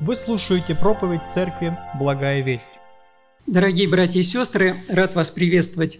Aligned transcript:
Вы 0.00 0.14
слушаете 0.14 0.76
проповедь 0.76 1.22
Церкви 1.26 1.76
«Благая 1.98 2.40
весть». 2.40 2.70
Дорогие 3.48 3.88
братья 3.88 4.20
и 4.20 4.22
сестры, 4.22 4.84
рад 4.88 5.16
вас 5.16 5.32
приветствовать 5.32 5.98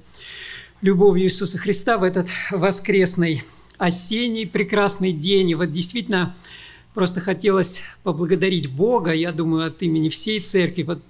любовью 0.83 1.25
Иисуса 1.25 1.59
Христа 1.59 1.99
в 1.99 2.05
этот 2.05 2.29
воскресный, 2.53 3.43
осенний 3.77 4.47
прекрасный 4.47 5.11
день. 5.11 5.51
И 5.51 5.57
вот 5.57 5.73
действительно 5.73 6.37
просто 6.95 7.19
хотелось 7.19 7.83
поблагодарить 8.05 8.71
Бога, 8.71 9.13
я 9.13 9.33
думаю, 9.33 9.67
от 9.67 9.83
имени 9.83 10.11
всей 10.11 10.39
церкви, 10.39 10.85
вот 10.85 11.03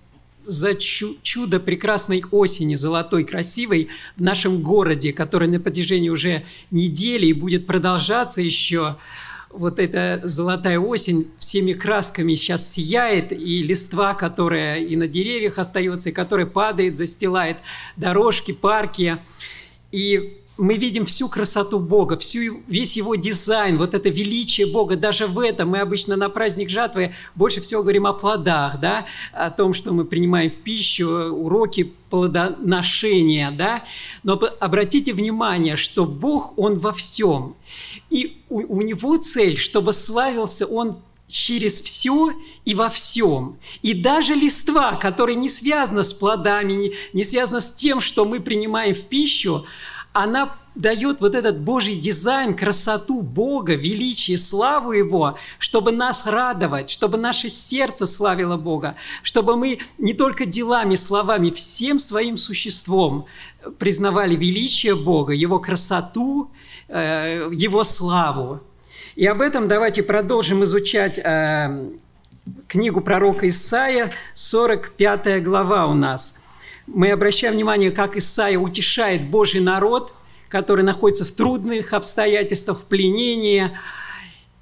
за 0.43 0.75
чудо 0.75 1.61
прекрасной 1.61 2.25
осени, 2.30 2.75
золотой, 2.75 3.25
красивой 3.25 3.89
в 4.16 4.23
нашем 4.23 4.62
городе, 4.62 5.12
который 5.12 5.46
на 5.46 5.61
протяжении 5.61 6.09
уже 6.09 6.43
недели 6.70 7.27
и 7.27 7.34
будет 7.34 7.66
продолжаться 7.66 8.41
еще 8.41 8.96
вот 9.50 9.78
эта 9.78 10.20
золотая 10.24 10.78
осень 10.78 11.30
всеми 11.38 11.72
красками 11.72 12.34
сейчас 12.34 12.70
сияет, 12.70 13.32
и 13.32 13.62
листва, 13.62 14.14
которая 14.14 14.79
и 14.79 14.96
на 14.96 15.08
деревьях 15.08 15.58
остается, 15.58 16.11
и 16.11 16.12
которая 16.12 16.46
падает, 16.46 16.98
застилает 16.98 17.58
дорожки, 17.96 18.53
парки. 18.53 19.18
И 19.90 20.39
мы 20.58 20.76
видим 20.76 21.07
всю 21.07 21.29
красоту 21.29 21.79
Бога, 21.79 22.18
всю, 22.18 22.61
весь 22.67 22.96
Его 22.96 23.14
дизайн, 23.14 23.79
вот 23.79 23.94
это 23.94 24.08
величие 24.08 24.67
Бога. 24.67 24.96
Даже 24.96 25.29
в 25.29 25.39
этом 25.39 25.71
мы 25.71 25.79
обычно 25.79 26.17
на 26.17 26.29
праздник 26.29 26.68
жатвы 26.68 27.14
больше 27.36 27.61
всего 27.61 27.82
говорим 27.82 28.07
о 28.07 28.12
плодах, 28.12 28.81
да, 28.81 29.07
о 29.32 29.50
том, 29.50 29.72
что 29.72 29.93
мы 29.93 30.04
принимаем 30.04 30.50
в 30.50 30.57
пищу, 30.57 31.08
уроки 31.08 31.94
плодоношения, 32.11 33.53
да. 33.53 33.84
Но 34.25 34.41
обратите 34.58 35.12
внимание, 35.12 35.77
что 35.77 36.05
Бог, 36.05 36.59
Он 36.59 36.77
во 36.78 36.92
всем. 36.92 37.55
И 38.11 38.42
у, 38.48 38.78
у 38.78 38.83
Него 38.83 39.17
цель, 39.19 39.56
чтобы 39.56 39.92
славился 39.92 40.67
Он 40.67 40.98
через 41.28 41.81
все 41.81 42.33
и 42.64 42.75
во 42.75 42.89
всем. 42.89 43.59
И 43.83 43.95
даже 43.95 44.34
листва, 44.34 44.97
которая 44.97 45.36
не 45.36 45.50
связана 45.50 46.03
с 46.03 46.12
плодами, 46.12 46.95
не, 47.12 47.23
связана 47.23 47.61
с 47.61 47.70
тем, 47.70 48.01
что 48.01 48.25
мы 48.25 48.41
принимаем 48.41 48.95
в 48.95 49.03
пищу, 49.03 49.67
она 50.22 50.56
дает 50.74 51.20
вот 51.20 51.34
этот 51.34 51.61
Божий 51.61 51.94
дизайн, 51.97 52.56
красоту 52.56 53.22
Бога, 53.22 53.74
величие, 53.74 54.36
славу 54.36 54.92
Его, 54.92 55.38
чтобы 55.58 55.92
нас 55.92 56.27
радовать, 56.27 56.91
чтобы 56.91 57.19
наше 57.19 57.48
сердце 57.48 58.06
славило 58.06 58.56
Бога, 58.56 58.96
чтобы 59.22 59.56
мы 59.56 59.78
не 59.98 60.14
только 60.14 60.44
делами, 60.44 60.96
словами, 60.96 61.50
всем 61.50 61.98
своим 61.98 62.36
существом 62.36 63.27
признавали 63.78 64.34
величие 64.34 64.96
Бога, 64.96 65.33
Его 65.33 65.58
красоту, 65.58 66.50
э, 66.89 67.48
Его 67.52 67.84
славу. 67.84 68.61
И 69.14 69.27
об 69.27 69.41
этом 69.41 69.69
давайте 69.69 70.02
продолжим 70.02 70.64
изучать 70.64 71.19
э, 71.19 71.91
книгу 72.66 73.00
пророка 73.00 73.48
Исаия, 73.48 74.12
45 74.34 75.42
глава 75.42 75.86
у 75.86 75.94
нас– 75.94 76.42
мы 76.94 77.11
обращаем 77.11 77.55
внимание, 77.55 77.91
как 77.91 78.17
Исаия 78.17 78.58
утешает 78.58 79.28
Божий 79.28 79.61
народ, 79.61 80.14
который 80.48 80.84
находится 80.84 81.25
в 81.25 81.33
трудных 81.33 81.92
обстоятельствах, 81.92 82.80
в 82.80 82.84
пленении, 82.84 83.70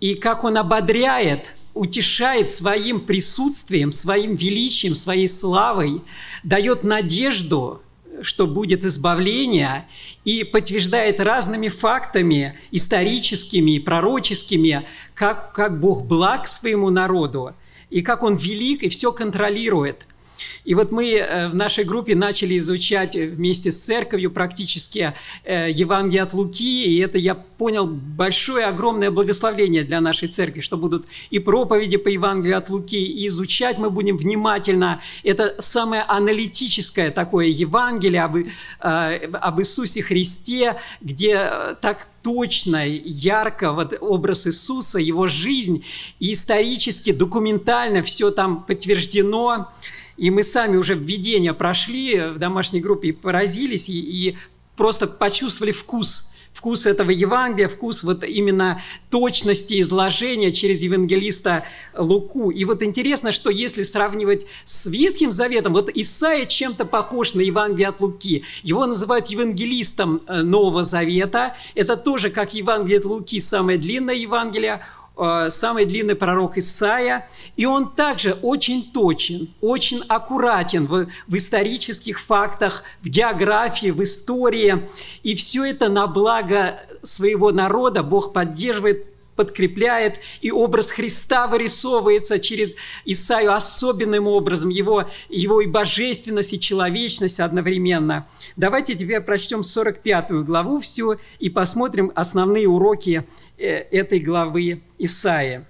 и 0.00 0.14
как 0.14 0.44
он 0.44 0.58
ободряет, 0.58 1.54
утешает 1.74 2.50
своим 2.50 3.00
присутствием, 3.00 3.92
своим 3.92 4.34
величием, 4.34 4.94
своей 4.94 5.28
славой, 5.28 6.02
дает 6.42 6.82
надежду, 6.82 7.80
что 8.22 8.46
будет 8.46 8.82
избавление, 8.84 9.86
и 10.24 10.42
подтверждает 10.42 11.20
разными 11.20 11.68
фактами, 11.68 12.58
историческими 12.72 13.72
и 13.72 13.78
пророческими, 13.78 14.86
как, 15.14 15.52
как 15.52 15.78
Бог 15.78 16.06
благ 16.06 16.48
своему 16.48 16.90
народу, 16.90 17.54
и 17.90 18.02
как 18.02 18.24
Он 18.24 18.34
велик 18.34 18.82
и 18.82 18.88
все 18.88 19.12
контролирует– 19.12 20.08
и 20.64 20.74
вот 20.74 20.90
мы 20.90 21.14
э, 21.14 21.48
в 21.48 21.54
нашей 21.54 21.84
группе 21.84 22.14
начали 22.14 22.58
изучать 22.58 23.14
вместе 23.14 23.72
с 23.72 23.82
церковью 23.82 24.30
практически 24.30 25.14
э, 25.44 25.70
Евангелие 25.70 26.22
от 26.22 26.32
Луки, 26.32 26.84
и 26.84 26.98
это, 26.98 27.18
я 27.18 27.34
понял, 27.34 27.86
большое, 27.86 28.66
огромное 28.66 29.10
благословение 29.10 29.84
для 29.84 30.00
нашей 30.00 30.28
церкви, 30.28 30.60
что 30.60 30.76
будут 30.76 31.06
и 31.30 31.38
проповеди 31.38 31.96
по 31.96 32.08
Евангелию 32.08 32.58
от 32.58 32.68
Луки, 32.68 32.96
и 32.96 33.26
изучать 33.28 33.78
мы 33.78 33.90
будем 33.90 34.16
внимательно. 34.16 35.00
Это 35.22 35.56
самое 35.58 36.02
аналитическое 36.02 37.10
такое 37.10 37.46
Евангелие 37.46 38.22
об, 38.22 38.36
э, 38.36 38.44
об 38.80 39.60
Иисусе 39.60 40.02
Христе, 40.02 40.76
где 41.00 41.76
так 41.80 42.08
точно, 42.22 42.84
ярко 42.84 43.72
вот 43.72 43.94
образ 44.00 44.48
Иисуса, 44.48 44.98
его 44.98 45.28
жизнь, 45.28 45.84
и 46.18 46.32
исторически, 46.32 47.12
документально 47.12 48.02
все 48.02 48.32
там 48.32 48.64
подтверждено. 48.64 49.72
И 50.16 50.30
мы 50.30 50.42
сами 50.42 50.76
уже 50.76 50.94
введение 50.94 51.54
прошли 51.54 52.20
в 52.20 52.38
домашней 52.38 52.80
группе 52.80 53.08
и 53.08 53.12
поразились, 53.12 53.88
и, 53.88 53.98
и 53.98 54.36
просто 54.76 55.06
почувствовали 55.06 55.72
вкус 55.72 56.36
вкус 56.56 56.86
этого 56.86 57.10
Евангелия, 57.10 57.68
вкус 57.68 58.02
вот 58.02 58.24
именно 58.24 58.82
точности 59.10 59.78
изложения 59.80 60.50
через 60.50 60.82
евангелиста 60.82 61.64
Луку. 61.94 62.50
И 62.50 62.64
вот 62.64 62.82
интересно, 62.82 63.30
что 63.30 63.50
если 63.50 63.82
сравнивать 63.82 64.46
с 64.64 64.86
Ветхим 64.86 65.30
Заветом, 65.30 65.74
вот 65.74 65.90
Исаия 65.90 66.46
чем-то 66.46 66.86
похож 66.86 67.34
на 67.34 67.42
Евангелие 67.42 67.88
от 67.88 68.00
Луки. 68.00 68.44
Его 68.62 68.86
называют 68.86 69.26
евангелистом 69.26 70.22
э, 70.26 70.42
Нового 70.42 70.82
Завета. 70.82 71.56
Это 71.74 71.96
тоже, 71.96 72.30
как 72.30 72.54
Евангелие 72.54 73.00
от 73.00 73.04
Луки, 73.04 73.38
самое 73.38 73.78
длинное 73.78 74.14
Евангелие. 74.14 74.82
Э, 75.18 75.48
самый 75.48 75.86
длинный 75.86 76.14
пророк 76.14 76.58
Исаия, 76.58 77.26
и 77.56 77.64
он 77.64 77.90
также 77.90 78.34
очень 78.42 78.92
точен, 78.92 79.48
очень 79.62 80.02
аккуратен 80.08 80.86
в, 80.86 81.06
в 81.26 81.36
исторических 81.36 82.20
фактах, 82.20 82.84
в 83.02 83.08
географии, 83.08 83.90
в 83.90 84.02
истории, 84.02 84.86
и 85.22 85.34
все 85.34 85.64
это 85.64 85.88
на 85.88 86.06
благо 86.06 86.80
своего 87.02 87.50
народа 87.50 88.02
Бог 88.02 88.34
поддерживает 88.34 89.06
подкрепляет, 89.36 90.20
и 90.40 90.50
образ 90.50 90.90
Христа 90.90 91.46
вырисовывается 91.46 92.38
через 92.38 92.74
Исаию 93.04 93.52
особенным 93.54 94.26
образом, 94.26 94.70
его, 94.70 95.08
его 95.28 95.60
и 95.60 95.66
божественность, 95.66 96.52
и 96.54 96.60
человечность 96.60 97.38
одновременно. 97.38 98.26
Давайте 98.56 98.94
теперь 98.94 99.20
прочтем 99.20 99.62
45 99.62 100.44
главу 100.44 100.80
всю 100.80 101.16
и 101.38 101.50
посмотрим 101.50 102.10
основные 102.14 102.66
уроки 102.66 103.26
э, 103.58 103.66
этой 103.66 104.18
главы 104.18 104.82
Исаия. 104.98 105.68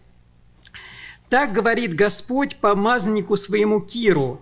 «Так 1.29 1.53
говорит 1.53 1.95
Господь 1.95 2.57
помазаннику 2.57 3.37
своему 3.37 3.81
Киру, 3.81 4.41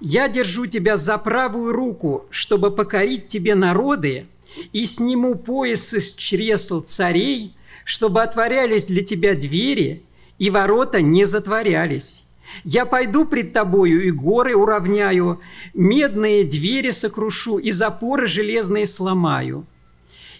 «Я 0.00 0.28
держу 0.28 0.66
тебя 0.66 0.96
за 0.96 1.18
правую 1.18 1.72
руку, 1.72 2.26
чтобы 2.30 2.70
покорить 2.70 3.26
тебе 3.28 3.54
народы, 3.54 4.26
и 4.72 4.86
сниму 4.86 5.34
пояс 5.34 5.92
из 5.94 6.14
чресл 6.14 6.80
царей, 6.80 7.56
чтобы 7.88 8.22
отворялись 8.22 8.86
для 8.86 9.02
тебя 9.02 9.34
двери, 9.34 10.02
и 10.36 10.50
ворота 10.50 11.00
не 11.00 11.24
затворялись. 11.24 12.26
Я 12.62 12.84
пойду 12.84 13.24
пред 13.24 13.54
тобою 13.54 14.06
и 14.06 14.10
горы 14.10 14.54
уравняю, 14.54 15.40
медные 15.72 16.44
двери 16.44 16.90
сокрушу 16.90 17.56
и 17.56 17.70
запоры 17.70 18.26
железные 18.26 18.86
сломаю. 18.86 19.66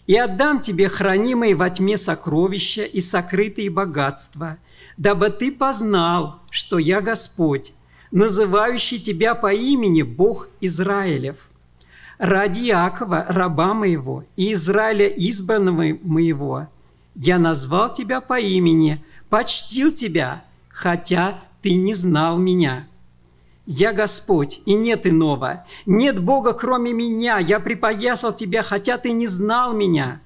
И 0.06 0.14
отдам 0.14 0.60
тебе 0.60 0.90
хранимые 0.90 1.54
во 1.54 1.70
тьме 1.70 1.96
сокровища 1.96 2.84
и 2.84 3.00
сокрытые 3.00 3.70
богатства, 3.70 4.58
дабы 4.98 5.30
ты 5.30 5.50
познал, 5.50 6.42
что 6.50 6.78
я 6.78 7.00
Господь, 7.00 7.72
называющий 8.10 8.98
тебя 8.98 9.34
по 9.34 9.54
имени 9.54 10.02
Бог 10.02 10.50
Израилев. 10.60 11.48
Ради 12.18 12.68
Иакова, 12.68 13.24
раба 13.26 13.72
моего, 13.72 14.26
и 14.36 14.52
Израиля 14.52 15.08
избранного 15.08 15.96
моего– 16.02 16.68
я 17.18 17.38
назвал 17.40 17.92
тебя 17.92 18.20
по 18.20 18.38
имени, 18.38 19.04
почтил 19.28 19.92
тебя, 19.92 20.44
хотя 20.68 21.40
ты 21.62 21.74
не 21.74 21.92
знал 21.92 22.38
меня. 22.38 22.86
Я 23.66 23.92
Господь, 23.92 24.60
и 24.64 24.74
нет 24.74 25.04
иного. 25.04 25.66
Нет 25.84 26.22
Бога, 26.22 26.52
кроме 26.52 26.92
меня. 26.92 27.38
Я 27.38 27.60
припоясал 27.60 28.34
тебя, 28.34 28.62
хотя 28.62 28.96
ты 28.98 29.10
не 29.10 29.26
знал 29.26 29.74
меня. 29.74 30.22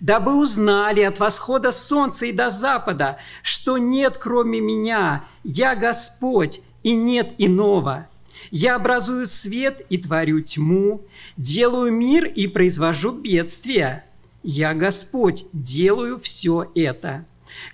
Дабы 0.00 0.38
узнали 0.40 1.00
от 1.00 1.18
восхода 1.18 1.72
солнца 1.72 2.26
и 2.26 2.32
до 2.32 2.50
запада, 2.50 3.16
что 3.42 3.78
нет 3.78 4.18
кроме 4.18 4.60
меня. 4.60 5.24
Я 5.42 5.74
Господь, 5.74 6.60
и 6.82 6.94
нет 6.94 7.34
иного. 7.38 8.06
Я 8.50 8.76
образую 8.76 9.26
свет 9.26 9.80
и 9.88 9.98
творю 9.98 10.40
тьму, 10.40 11.06
делаю 11.36 11.90
мир 11.90 12.26
и 12.26 12.46
произвожу 12.46 13.12
бедствия. 13.12 14.04
«Я 14.42 14.74
Господь, 14.74 15.44
делаю 15.52 16.18
все 16.18 16.70
это». 16.74 17.26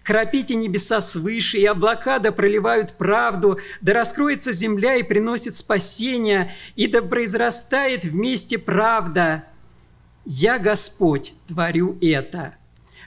Кропите 0.03 0.55
небеса 0.55 1.01
свыше, 1.01 1.59
и 1.59 1.65
облака 1.65 2.19
да 2.19 2.33
проливают 2.33 2.93
правду, 2.93 3.61
да 3.81 3.93
раскроется 3.93 4.53
земля 4.53 4.97
и 4.97 5.03
приносит 5.03 5.57
спасение, 5.57 6.55
и 6.77 6.87
да 6.87 7.03
произрастает 7.03 8.05
вместе 8.05 8.59
правда. 8.59 9.45
Я, 10.25 10.59
Господь, 10.59 11.35
творю 11.47 11.99
это. 12.01 12.55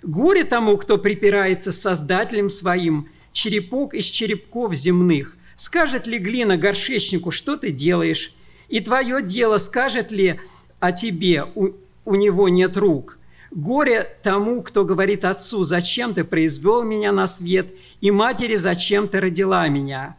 Горе 0.03 0.43
тому, 0.43 0.77
кто 0.77 0.97
припирается 0.97 1.71
с 1.71 1.81
Создателем 1.81 2.49
своим, 2.49 3.09
черепок 3.31 3.93
из 3.93 4.05
черепков 4.05 4.73
земных. 4.75 5.37
Скажет 5.55 6.05
ли 6.05 6.19
глина 6.19 6.57
горшечнику, 6.57 7.31
что 7.31 7.57
ты 7.57 7.71
делаешь? 7.71 8.33
И 8.69 8.79
твое 8.79 9.23
дело 9.23 9.57
скажет 9.57 10.11
ли 10.11 10.39
о 10.79 10.91
тебе, 10.91 11.45
у, 11.55 11.71
у 12.05 12.15
него 12.15 12.49
нет 12.49 12.77
рук? 12.77 13.16
Горе 13.51 14.17
тому, 14.23 14.61
кто 14.61 14.83
говорит 14.83 15.23
отцу, 15.23 15.63
зачем 15.63 16.13
ты 16.13 16.23
произвел 16.23 16.83
меня 16.83 17.11
на 17.11 17.27
свет, 17.27 17.73
и 18.01 18.11
матери, 18.11 18.55
зачем 18.55 19.07
ты 19.07 19.19
родила 19.19 19.67
меня. 19.67 20.17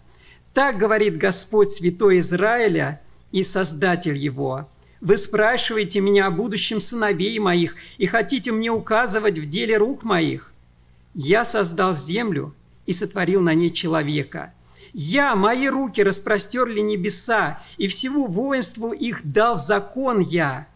Так 0.55 0.79
говорит 0.79 1.19
Господь 1.19 1.73
Святой 1.73 2.21
Израиля 2.21 3.01
и 3.31 3.43
Создатель 3.43 4.17
его. 4.17 4.69
Вы 5.01 5.17
спрашиваете 5.17 6.01
меня 6.01 6.27
о 6.27 6.31
будущем 6.31 6.81
сыновей 6.81 7.39
моих 7.39 7.77
и 7.99 8.07
хотите 8.07 8.51
мне 8.51 8.71
указывать 8.71 9.39
в 9.39 9.49
деле 9.49 9.77
рук 9.77 10.03
моих. 10.03 10.53
Я 11.15 11.45
создал 11.45 11.95
землю 11.95 12.55
и 12.87 12.93
сотворил 12.93 13.41
на 13.41 13.55
ней 13.55 13.71
человека. 13.71 14.55
Я, 14.93 15.37
мои 15.37 15.69
руки 15.69 16.03
распростерли 16.03 16.81
небеса, 16.81 17.63
и 17.77 17.87
всему 17.87 18.27
воинству 18.27 18.93
их 18.93 19.21
дал 19.23 19.55
закон 19.55 20.19
я. 20.19 20.67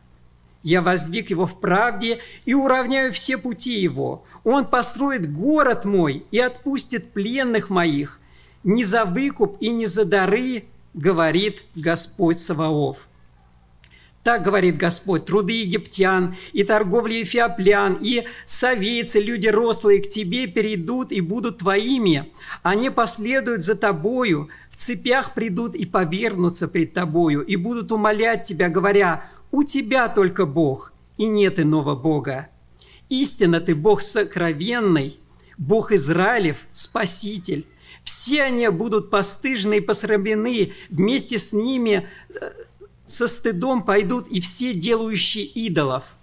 Я 0.63 0.81
воздвиг 0.81 1.31
его 1.31 1.47
в 1.47 1.59
правде 1.59 2.21
и 2.45 2.55
уравняю 2.55 3.13
все 3.13 3.37
пути 3.37 3.81
его. 3.81 4.25
Он 4.45 4.65
построит 4.67 5.33
город 5.33 5.85
мой 5.85 6.25
и 6.31 6.39
отпустит 6.39 7.13
пленных 7.13 7.69
моих. 7.69 8.21
Не 8.63 8.85
за 8.85 9.05
выкуп 9.05 9.57
и 9.61 9.71
не 9.71 9.87
за 9.87 10.05
дары, 10.05 10.65
говорит 10.95 11.65
Господь 11.75 12.39
Саваоф. 12.39 13.09
Так 14.23 14.43
говорит 14.43 14.77
Господь, 14.77 15.25
труды 15.25 15.63
египтян 15.63 16.37
и 16.53 16.63
торговли 16.63 17.25
эфиоплян, 17.25 17.99
и 18.01 18.25
совейцы, 18.47 19.21
люди 19.21 19.49
рослые, 19.49 20.01
к 20.01 20.09
тебе 20.09 20.47
перейдут 20.47 21.11
и 21.11 21.21
будут 21.21 21.59
твоими. 21.59 22.33
Они 22.63 22.89
последуют 22.89 23.63
за 23.63 23.75
тобою, 23.75 24.49
в 24.71 24.77
цепях 24.77 25.35
придут 25.35 25.75
и 25.75 25.87
повернутся 25.87 26.69
пред 26.69 26.93
тобою, 26.93 27.43
и 27.43 27.57
будут 27.57 27.91
умолять 27.91 28.45
тебя, 28.45 28.69
говоря, 28.69 29.29
у 29.53 29.63
тебя 29.63 30.09
только 30.09 30.47
Бог, 30.47 30.93
и 31.19 31.27
нет 31.27 31.61
иного 31.61 31.95
Бога. 31.95 32.49
Истинно 33.09 33.61
ты 33.61 33.75
Бог 33.75 34.03
сокровенный, 34.03 35.21
Бог 35.59 35.93
Израилев, 35.93 36.67
Спаситель. 36.73 37.67
Все 38.03 38.43
они 38.43 38.69
будут 38.69 39.11
постыжены 39.11 39.77
и 39.77 39.81
посрамлены, 39.81 40.73
вместе 40.89 41.39
с 41.39 41.53
ними 41.53 42.09
э, 42.31 42.51
со 43.05 43.29
стыдом 43.29 43.85
пойдут 43.85 44.27
и 44.29 44.41
все 44.41 44.75
делающие 44.75 45.45
идолов. 45.45 46.17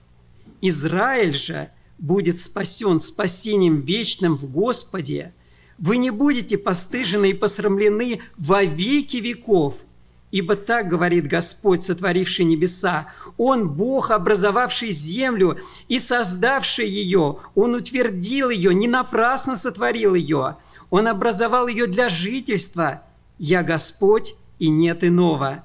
Израиль 0.62 1.36
же 1.36 1.70
будет 2.00 2.38
спасен 2.38 3.00
спасением 3.00 3.82
вечным 3.82 4.36
в 4.36 4.52
Господе. 4.52 5.34
Вы 5.78 5.98
не 5.98 6.10
будете 6.10 6.58
постыжены 6.58 7.30
и 7.30 7.34
посрамлены 7.34 8.22
во 8.36 8.64
веки 8.64 9.18
веков, 9.18 9.86
ибо 10.31 10.56
так 10.56 10.88
говорит 10.88 11.28
Господь, 11.28 11.84
сотворивший 11.84 12.46
небеса. 12.46 13.08
Он 13.38 13.70
Бог, 13.70 14.12
образовавший 14.12 14.92
землю 14.92 15.58
и 15.88 16.00
создавший 16.00 16.88
ее. 16.88 17.40
Он 17.56 17.76
утвердил 17.76 18.50
ее, 18.50 18.74
не 18.74 18.88
напрасно 18.88 19.56
сотворил 19.56 20.16
ее. 20.16 20.58
Он 20.90 21.08
образовал 21.08 21.68
ее 21.68 21.88
для 21.88 22.10
жительства. 22.10 23.04
Я 23.38 23.64
Господь, 23.64 24.36
и 24.60 24.70
нет 24.70 25.04
иного. 25.04 25.64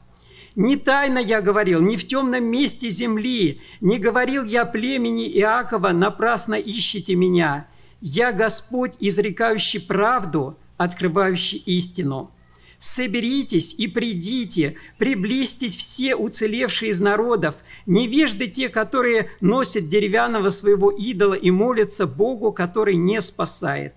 Не 0.55 0.77
тайно 0.77 1.19
я 1.19 1.41
говорил, 1.41 1.81
не 1.81 1.97
в 1.97 2.07
темном 2.07 2.45
месте 2.45 2.89
земли, 2.89 3.61
не 3.81 3.99
говорил 3.99 4.45
я 4.45 4.65
племени 4.65 5.29
Иакова, 5.41 5.89
напрасно 5.89 6.55
ищите 6.55 7.17
меня. 7.17 7.67
Я 8.01 8.33
Господь, 8.33 8.95
изрекающий 9.01 9.81
правду, 9.81 10.57
открывающий 10.77 11.59
истину. 11.59 12.31
Соберитесь 12.87 13.75
и 13.79 13.89
придите, 13.89 14.77
приблизьтесь 14.99 15.75
все 15.75 16.15
уцелевшие 16.15 16.91
из 16.91 17.01
народов, 17.01 17.55
невежды 17.87 18.47
те, 18.47 18.69
которые 18.69 19.31
носят 19.41 19.89
деревянного 19.89 20.51
своего 20.51 20.91
идола 20.91 21.33
и 21.33 21.51
молятся 21.51 22.07
Богу, 22.07 22.53
который 22.53 22.97
не 22.97 23.23
спасает. 23.23 23.95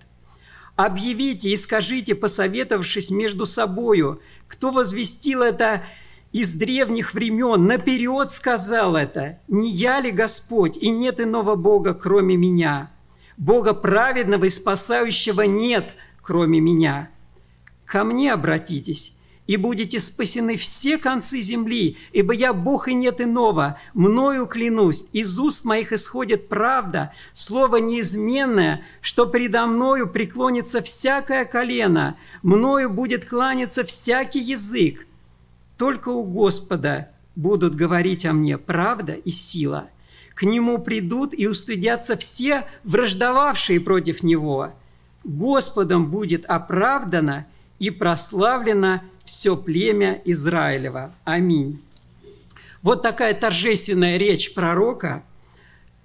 Объявите 0.78 1.50
и 1.50 1.58
скажите, 1.58 2.16
посоветовавшись 2.16 3.12
между 3.12 3.46
собою, 3.46 4.22
кто 4.48 4.72
возвестил 4.72 5.42
это 5.42 5.84
из 6.32 6.54
древних 6.54 7.14
времен 7.14 7.66
наперед 7.66 8.32
сказал 8.32 8.96
это. 8.96 9.40
«Не 9.50 9.70
я 9.70 10.00
ли 10.00 10.12
Господь, 10.12 10.78
и 10.78 10.92
нет 10.92 11.20
иного 11.20 11.56
Бога, 11.56 11.94
кроме 11.94 12.38
меня? 12.38 12.90
Бога 13.36 13.74
праведного 13.74 14.46
и 14.46 14.50
спасающего 14.50 15.42
нет, 15.42 15.94
кроме 16.22 16.62
меня. 16.62 17.10
Ко 17.88 18.04
мне 18.04 18.34
обратитесь, 18.34 19.18
и 19.48 19.56
будете 19.56 20.02
спасены 20.02 20.58
все 20.58 20.98
концы 20.98 21.40
земли, 21.40 21.96
ибо 22.12 22.34
я 22.34 22.52
Бог 22.52 22.90
и 22.90 22.94
нет 22.94 23.22
иного. 23.22 23.80
Мною 23.94 24.46
клянусь, 24.46 25.06
из 25.14 25.40
уст 25.40 25.64
моих 25.64 25.94
исходит 25.94 26.50
правда, 26.50 27.14
слово 27.32 27.78
неизменное, 27.78 28.82
что 29.00 29.26
предо 29.26 29.66
мною 29.68 30.10
преклонится 30.10 30.82
всякое 30.82 31.46
колено, 31.46 32.18
мною 32.44 32.90
будет 32.90 33.24
кланяться 33.24 33.86
всякий 33.86 34.42
язык. 34.42 35.08
Только 35.78 36.10
у 36.10 36.26
Господа 36.26 37.12
будут 37.38 37.74
говорить 37.74 38.26
о 38.26 38.34
мне 38.34 38.58
правда 38.58 39.14
и 39.14 39.32
сила. 39.32 39.90
К 40.36 40.44
Нему 40.44 40.78
придут 40.80 41.34
и 41.34 41.48
устыдятся 41.48 42.18
все 42.18 42.66
враждовавшие 42.84 43.80
против 43.80 44.24
Него. 44.24 44.74
Господом 45.24 46.12
будет 46.12 46.44
оправдано 46.46 47.48
и 47.80 47.90
прославлено 47.90 49.02
все 49.24 49.56
племя 49.58 50.22
Израилева. 50.26 51.14
Аминь. 51.24 51.82
Вот 52.82 53.02
такая 53.02 53.34
торжественная 53.34 54.18
речь 54.18 54.54
пророка, 54.54 55.24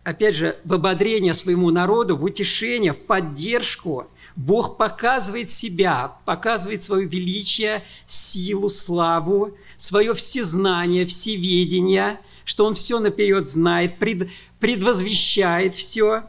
опять 0.04 0.34
же, 0.34 0.58
в 0.64 0.74
ободрение 0.74 1.34
своему 1.34 1.70
народу, 1.70 2.16
в 2.16 2.24
утешение, 2.24 2.92
в 2.92 3.02
поддержку– 3.02 4.08
Бог 4.36 4.76
показывает 4.78 5.50
себя, 5.50 6.16
показывает 6.24 6.82
свое 6.82 7.06
величие, 7.06 7.84
силу, 8.06 8.68
славу, 8.70 9.56
свое 9.76 10.14
всезнание, 10.14 11.06
всеведение, 11.06 12.20
что 12.44 12.64
Он 12.64 12.74
все 12.74 12.98
наперед 12.98 13.46
знает, 13.46 13.98
пред, 13.98 14.28
предвозвещает 14.58 15.74
все. 15.74 16.24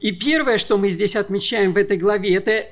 И 0.00 0.10
первое, 0.12 0.58
что 0.58 0.76
мы 0.76 0.90
здесь 0.90 1.16
отмечаем 1.16 1.72
в 1.72 1.76
этой 1.76 1.96
главе, 1.96 2.34
это 2.34 2.66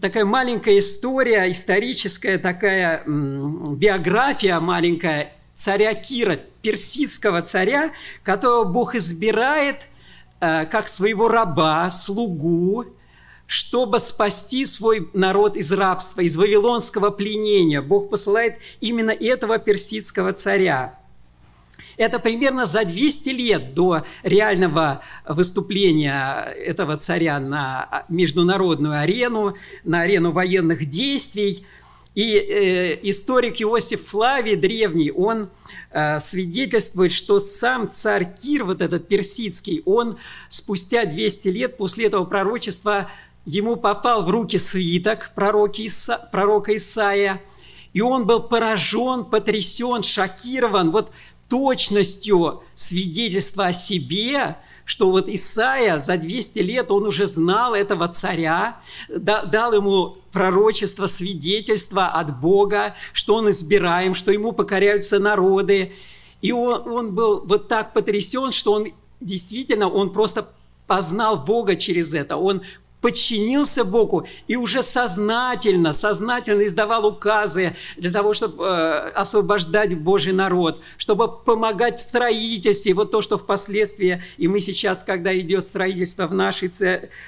такая 0.00 0.24
маленькая 0.24 0.78
история, 0.78 1.50
историческая 1.50 2.38
такая 2.38 3.02
биография 3.06 4.60
маленькая 4.60 5.32
царя 5.54 5.94
Кира, 5.94 6.36
персидского 6.62 7.42
царя, 7.42 7.92
которого 8.22 8.64
Бог 8.64 8.94
избирает 8.94 9.86
э, 10.40 10.64
как 10.66 10.88
своего 10.88 11.28
раба, 11.28 11.88
слугу, 11.90 12.86
чтобы 13.46 14.00
спасти 14.00 14.64
свой 14.64 15.10
народ 15.12 15.56
из 15.56 15.70
рабства, 15.70 16.22
из 16.22 16.36
вавилонского 16.36 17.10
пленения. 17.10 17.82
Бог 17.82 18.10
посылает 18.10 18.58
именно 18.80 19.10
этого 19.10 19.58
персидского 19.58 20.32
царя. 20.32 20.98
Это 21.96 22.18
примерно 22.18 22.66
за 22.66 22.84
200 22.84 23.28
лет 23.30 23.74
до 23.74 24.04
реального 24.22 25.02
выступления 25.28 26.54
этого 26.56 26.96
царя 26.96 27.38
на 27.40 28.04
международную 28.08 29.00
арену, 29.00 29.56
на 29.84 30.02
арену 30.02 30.32
военных 30.32 30.86
действий. 30.86 31.66
И 32.14 32.36
э, 32.36 33.00
историк 33.08 33.60
Иосиф 33.60 34.06
Флавий, 34.06 34.54
древний, 34.54 35.10
он 35.10 35.50
э, 35.90 36.20
свидетельствует, 36.20 37.10
что 37.10 37.40
сам 37.40 37.90
царь 37.90 38.32
Кир, 38.40 38.64
вот 38.64 38.80
этот 38.80 39.08
персидский, 39.08 39.82
он 39.84 40.18
спустя 40.48 41.06
200 41.06 41.48
лет 41.48 41.76
после 41.76 42.06
этого 42.06 42.24
пророчества 42.24 43.10
ему 43.46 43.76
попал 43.76 44.22
в 44.24 44.30
руки 44.30 44.58
свиток 44.58 45.32
Иса, 45.76 46.28
пророка 46.30 46.76
Исаия, 46.76 47.42
и 47.92 48.00
он 48.00 48.26
был 48.26 48.42
поражен, 48.42 49.24
потрясен, 49.24 50.02
шокирован 50.02 50.90
вот 50.90 51.10
точностью 51.48 52.62
свидетельства 52.74 53.66
о 53.66 53.72
себе, 53.72 54.56
что 54.84 55.10
вот 55.10 55.28
Исаия 55.28 55.98
за 55.98 56.18
200 56.18 56.58
лет, 56.58 56.90
он 56.90 57.06
уже 57.06 57.26
знал 57.26 57.74
этого 57.74 58.08
царя, 58.08 58.80
дал 59.08 59.72
ему 59.72 60.16
пророчество, 60.32 61.06
свидетельство 61.06 62.08
от 62.08 62.40
Бога, 62.40 62.94
что 63.12 63.36
он 63.36 63.50
избираем, 63.50 64.14
что 64.14 64.30
ему 64.30 64.52
покоряются 64.52 65.18
народы. 65.18 65.92
И 66.42 66.52
он, 66.52 66.86
он 66.86 67.14
был 67.14 67.40
вот 67.46 67.68
так 67.68 67.94
потрясен, 67.94 68.52
что 68.52 68.72
он 68.72 68.88
действительно, 69.20 69.88
он 69.88 70.12
просто 70.12 70.48
познал 70.86 71.38
Бога 71.38 71.76
через 71.76 72.12
это, 72.12 72.36
он 72.36 72.62
подчинился 73.04 73.84
Богу 73.84 74.26
и 74.48 74.56
уже 74.56 74.82
сознательно, 74.82 75.92
сознательно 75.92 76.62
издавал 76.62 77.04
указы 77.04 77.76
для 77.98 78.10
того, 78.10 78.32
чтобы 78.32 78.64
э, 78.64 79.10
освобождать 79.10 79.94
Божий 79.94 80.32
народ, 80.32 80.80
чтобы 80.96 81.30
помогать 81.30 81.96
в 81.96 82.00
строительстве. 82.00 82.94
Вот 82.94 83.10
то, 83.10 83.20
что 83.20 83.36
впоследствии, 83.36 84.22
и 84.38 84.48
мы 84.48 84.60
сейчас, 84.60 85.04
когда 85.04 85.38
идет 85.38 85.66
строительство 85.66 86.26
в 86.26 86.32
нашей 86.32 86.70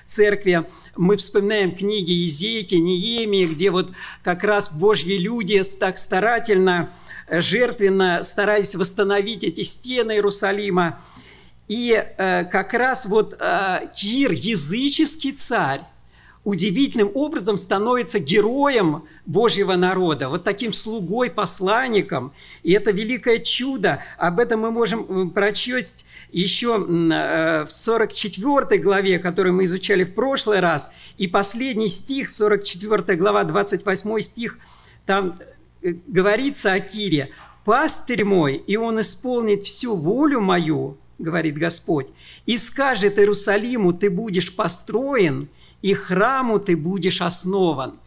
церкви, 0.07 0.67
мы 0.97 1.19
вспоминаем 1.19 1.71
книги 1.73 2.11
Езеки, 2.11 2.77
Неемии, 2.77 3.45
где 3.45 3.71
вот 3.71 3.91
как 4.23 4.45
раз 4.45 4.73
Божьи 4.73 5.19
люди 5.19 5.61
так 5.79 5.99
старательно, 5.99 6.89
жертвенно 7.29 8.23
старались 8.23 8.75
восстановить 8.75 9.45
эти 9.45 9.61
стены 9.61 10.13
Иерусалима. 10.13 11.03
И 11.69 11.93
э, 11.93 12.45
как 12.45 12.75
раз 12.75 13.07
вот 13.07 13.37
э, 13.39 13.89
Кир, 13.95 14.33
языческий 14.33 15.33
царь, 15.33 15.81
удивительным 16.47 17.11
образом 17.13 17.57
становится 17.57 18.21
героем 18.21 19.03
Божьего 19.27 19.75
народа, 19.75 20.29
вот 20.29 20.45
таким 20.45 20.73
слугой, 20.73 21.29
посланником. 21.29 22.33
И 22.63 22.71
это 22.71 22.93
великое 22.93 23.41
чудо. 23.41 24.01
Об 24.17 24.39
этом 24.39 24.61
мы 24.61 24.71
можем 24.71 25.31
прочесть 25.31 26.07
еще 26.31 26.77
э, 26.77 27.65
в 27.65 27.71
44 27.73 28.81
главе, 28.81 29.19
которую 29.19 29.55
мы 29.55 29.65
изучали 29.65 30.05
в 30.05 30.15
прошлый 30.15 30.61
раз. 30.61 30.93
И 31.19 31.27
последний 31.27 31.89
стих, 31.89 32.31
44 32.31 33.19
глава, 33.19 33.43
28 33.43 34.21
стих, 34.21 34.59
там 35.05 35.41
э, 35.83 35.95
говорится 36.07 36.75
о 36.75 36.79
Кире. 36.79 37.31
«Пастырь 37.65 38.25
мой, 38.25 38.55
и 38.55 38.77
он 38.77 39.01
исполнит 39.01 39.65
всю 39.65 39.97
волю 39.97 40.41
мою, 40.41 40.97
говорит 41.19 41.57
Господь, 41.57 42.09
и 42.45 42.57
скажет 42.57 43.19
Иерусалиму, 43.19 43.93
ты 43.93 44.11
будешь 44.11 44.55
построен, 44.55 45.49
и 45.83 45.95
храму 45.95 46.59
ты 46.59 46.77
будешь 46.77 47.21
основан. 47.21 47.99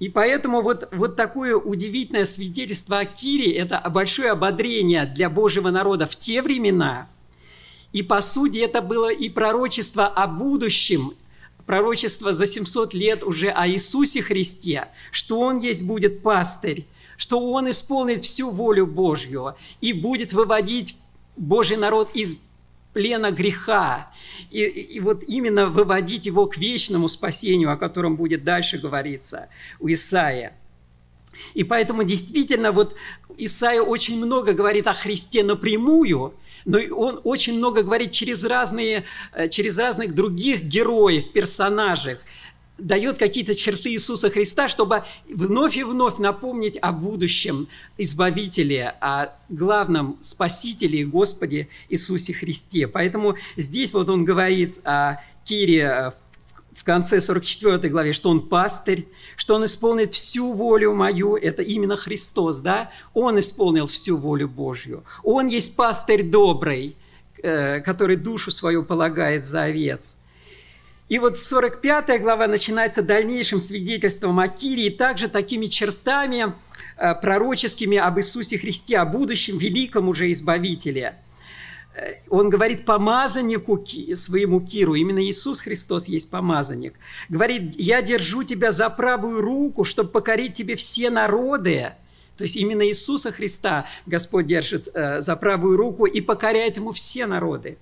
И 0.00 0.08
поэтому 0.08 0.60
вот, 0.62 0.88
вот 0.92 1.16
такое 1.16 1.56
удивительное 1.56 2.24
свидетельство 2.24 2.98
о 2.98 3.04
Кире– 3.04 3.52
это 3.56 3.80
большое 3.90 4.32
ободрение 4.32 5.06
для 5.06 5.30
Божьего 5.30 5.70
народа 5.70 6.06
в 6.06 6.16
те 6.16 6.42
времена. 6.42 7.08
И 7.92 8.02
по 8.02 8.20
сути 8.20 8.58
это 8.58 8.82
было 8.82 9.12
и 9.12 9.28
пророчество 9.28 10.06
о 10.06 10.26
будущем, 10.26 11.14
пророчество 11.64 12.32
за 12.32 12.46
700 12.46 12.92
лет 12.92 13.22
уже 13.22 13.48
о 13.48 13.68
Иисусе 13.68 14.20
Христе, 14.20 14.88
что 15.12 15.38
Он 15.38 15.60
есть 15.60 15.84
будет 15.84 16.22
пастырь, 16.22 16.86
что 17.16 17.38
Он 17.52 17.70
исполнит 17.70 18.22
всю 18.24 18.50
волю 18.50 18.86
Божью 18.86 19.54
и 19.80 19.92
будет 19.92 20.32
выводить 20.32 20.96
Божий 21.36 21.76
народ 21.76 22.10
из 22.14 22.38
плена 22.92 23.32
греха, 23.32 24.10
и, 24.50 24.62
и 24.62 25.00
вот 25.00 25.24
именно 25.24 25.66
выводить 25.66 26.26
его 26.26 26.46
к 26.46 26.56
вечному 26.56 27.08
спасению, 27.08 27.72
о 27.72 27.76
котором 27.76 28.16
будет 28.16 28.44
дальше 28.44 28.78
говориться 28.78 29.48
у 29.80 29.88
Исаия. 29.88 30.54
И 31.54 31.64
поэтому 31.64 32.04
действительно 32.04 32.70
вот 32.70 32.94
Исаия 33.36 33.82
очень 33.82 34.16
много 34.16 34.52
говорит 34.52 34.86
о 34.86 34.92
Христе 34.92 35.42
напрямую, 35.42 36.34
но 36.64 36.78
он 36.96 37.20
очень 37.24 37.58
много 37.58 37.82
говорит 37.82 38.12
через 38.12 38.44
разные, 38.44 39.04
э, 39.32 39.48
через 39.48 39.76
разных 39.76 40.14
других 40.14 40.62
героев, 40.62 41.32
персонажей 41.32 42.16
дает 42.78 43.18
какие-то 43.18 43.54
черты 43.54 43.90
Иисуса 43.90 44.30
Христа, 44.30 44.68
чтобы 44.68 45.04
вновь 45.28 45.76
и 45.76 45.84
вновь 45.84 46.18
напомнить 46.18 46.76
о 46.80 46.92
будущем 46.92 47.68
Избавителе, 47.98 48.94
о 49.00 49.28
главном 49.48 50.18
Спасителе 50.20 51.00
и 51.00 51.04
Господе 51.04 51.68
Иисусе 51.88 52.32
Христе. 52.32 52.88
Поэтому 52.88 53.36
здесь 53.56 53.92
вот 53.92 54.08
он 54.08 54.24
говорит 54.24 54.78
о 54.84 55.18
Кире 55.44 55.82
э, 55.82 56.10
в 56.72 56.82
конце 56.82 57.20
44 57.20 57.88
главе, 57.88 58.12
что 58.12 58.30
он 58.30 58.48
пастырь, 58.48 59.06
что 59.36 59.54
он 59.54 59.64
исполнит 59.64 60.12
всю 60.12 60.52
волю 60.52 60.94
мою, 60.94 61.36
это 61.36 61.62
именно 61.62 61.96
Христос, 61.96 62.58
да? 62.58 62.90
Он 63.12 63.38
исполнил 63.38 63.86
всю 63.86 64.16
волю 64.16 64.48
Божью. 64.48 65.04
Он 65.22 65.46
есть 65.46 65.76
пастырь 65.76 66.24
добрый, 66.24 66.96
э, 67.40 67.80
который 67.82 68.16
душу 68.16 68.50
свою 68.50 68.84
полагает 68.84 69.46
за 69.46 69.62
овец– 69.62 70.18
и 71.08 71.18
вот 71.18 71.38
45 71.38 72.20
глава 72.20 72.46
начинается 72.46 73.02
дальнейшим 73.02 73.58
свидетельством 73.58 74.38
о 74.40 74.48
Кире 74.48 74.86
и 74.86 74.90
также 74.90 75.28
такими 75.28 75.66
чертами 75.66 76.54
э, 76.96 77.14
пророческими 77.16 77.98
об 77.98 78.18
Иисусе 78.18 78.58
Христе, 78.58 78.98
о 78.98 79.04
будущем 79.04 79.58
великом 79.58 80.08
уже 80.08 80.32
Избавителе. 80.32 81.16
Э, 81.94 82.14
он 82.30 82.48
говорит 82.48 82.86
помазаннику 82.86 83.84
своему 84.14 84.62
Киру, 84.62 84.94
именно 84.94 85.22
Иисус 85.22 85.60
Христос 85.60 86.08
есть 86.08 86.30
помазанник. 86.30 86.94
Говорит, 87.28 87.74
я 87.76 88.00
держу 88.00 88.42
тебя 88.42 88.70
за 88.70 88.88
правую 88.88 89.42
руку, 89.42 89.84
чтобы 89.84 90.08
покорить 90.08 90.54
тебе 90.54 90.74
все 90.74 91.10
народы. 91.10 91.92
То 92.38 92.44
есть 92.44 92.56
именно 92.56 92.86
Иисуса 92.88 93.30
Христа 93.30 93.86
Господь 94.06 94.46
держит 94.46 94.88
э, 94.94 95.20
за 95.20 95.36
правую 95.36 95.76
руку 95.76 96.06
и 96.06 96.22
покоряет 96.22 96.78
ему 96.78 96.92
все 96.92 97.26
народы. 97.26 97.76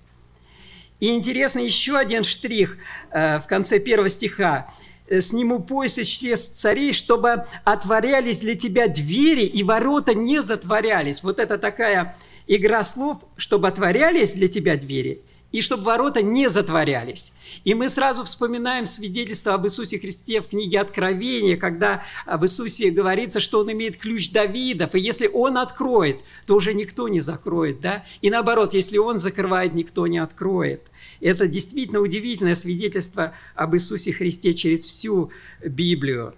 И 1.03 1.09
интересно 1.09 1.59
еще 1.59 1.97
один 1.97 2.23
штрих 2.23 2.77
э, 3.11 3.39
в 3.39 3.47
конце 3.47 3.77
первого 3.77 4.07
стиха. 4.07 4.73
«Э, 5.09 5.19
«Сниму 5.19 5.59
пояс 5.59 5.97
и 5.97 6.05
чрез 6.05 6.47
царей, 6.47 6.93
чтобы 6.93 7.45
отворялись 7.65 8.39
для 8.39 8.55
тебя 8.55 8.87
двери, 8.87 9.43
и 9.43 9.63
ворота 9.63 10.13
не 10.13 10.41
затворялись». 10.41 11.21
Вот 11.21 11.39
это 11.39 11.57
такая 11.57 12.15
игра 12.47 12.83
слов, 12.83 13.17
чтобы 13.35 13.67
отворялись 13.67 14.33
для 14.33 14.47
тебя 14.47 14.77
двери– 14.77 15.21
и 15.53 15.61
чтобы 15.61 15.83
ворота 15.83 16.21
не 16.21 16.49
затворялись. 16.49 17.31
И 17.63 17.73
мы 17.75 17.87
сразу 17.87 18.25
вспоминаем 18.25 18.85
свидетельство 18.85 19.53
об 19.53 19.65
Иисусе 19.65 19.99
Христе 19.99 20.41
в 20.41 20.47
книге 20.47 20.81
Откровения, 20.81 21.55
когда 21.55 22.03
об 22.25 22.43
Иисусе 22.43 22.89
говорится, 22.89 23.39
что 23.39 23.59
Он 23.59 23.71
имеет 23.71 23.95
ключ 23.95 24.31
Давидов, 24.31 24.95
и 24.95 24.99
если 24.99 25.27
Он 25.27 25.57
откроет, 25.57 26.21
то 26.45 26.55
уже 26.55 26.73
никто 26.73 27.07
не 27.07 27.21
закроет, 27.21 27.79
да? 27.79 28.03
И 28.21 28.29
наоборот, 28.29 28.73
если 28.73 28.97
Он 28.97 29.19
закрывает, 29.19 29.73
никто 29.73 30.07
не 30.07 30.17
откроет. 30.17 30.81
Это 31.21 31.47
действительно 31.47 31.99
удивительное 32.01 32.55
свидетельство 32.55 33.33
об 33.55 33.75
Иисусе 33.75 34.11
Христе 34.11 34.53
через 34.53 34.85
всю 34.85 35.31
Библию. 35.63 36.33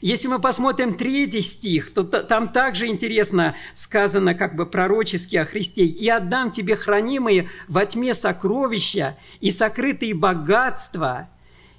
Если 0.00 0.28
мы 0.28 0.38
посмотрим 0.38 0.94
третий 0.94 1.42
стих, 1.42 1.92
то 1.92 2.04
там 2.04 2.52
также 2.52 2.86
интересно 2.86 3.56
сказано 3.74 4.34
как 4.34 4.56
бы 4.56 4.66
пророчески 4.66 5.36
о 5.36 5.44
Христе. 5.44 5.84
«И 5.84 6.08
отдам 6.08 6.50
тебе 6.50 6.76
хранимые 6.76 7.48
во 7.68 7.84
тьме 7.86 8.14
сокровища 8.14 9.16
и 9.40 9.50
сокрытые 9.50 10.14
богатства». 10.14 11.28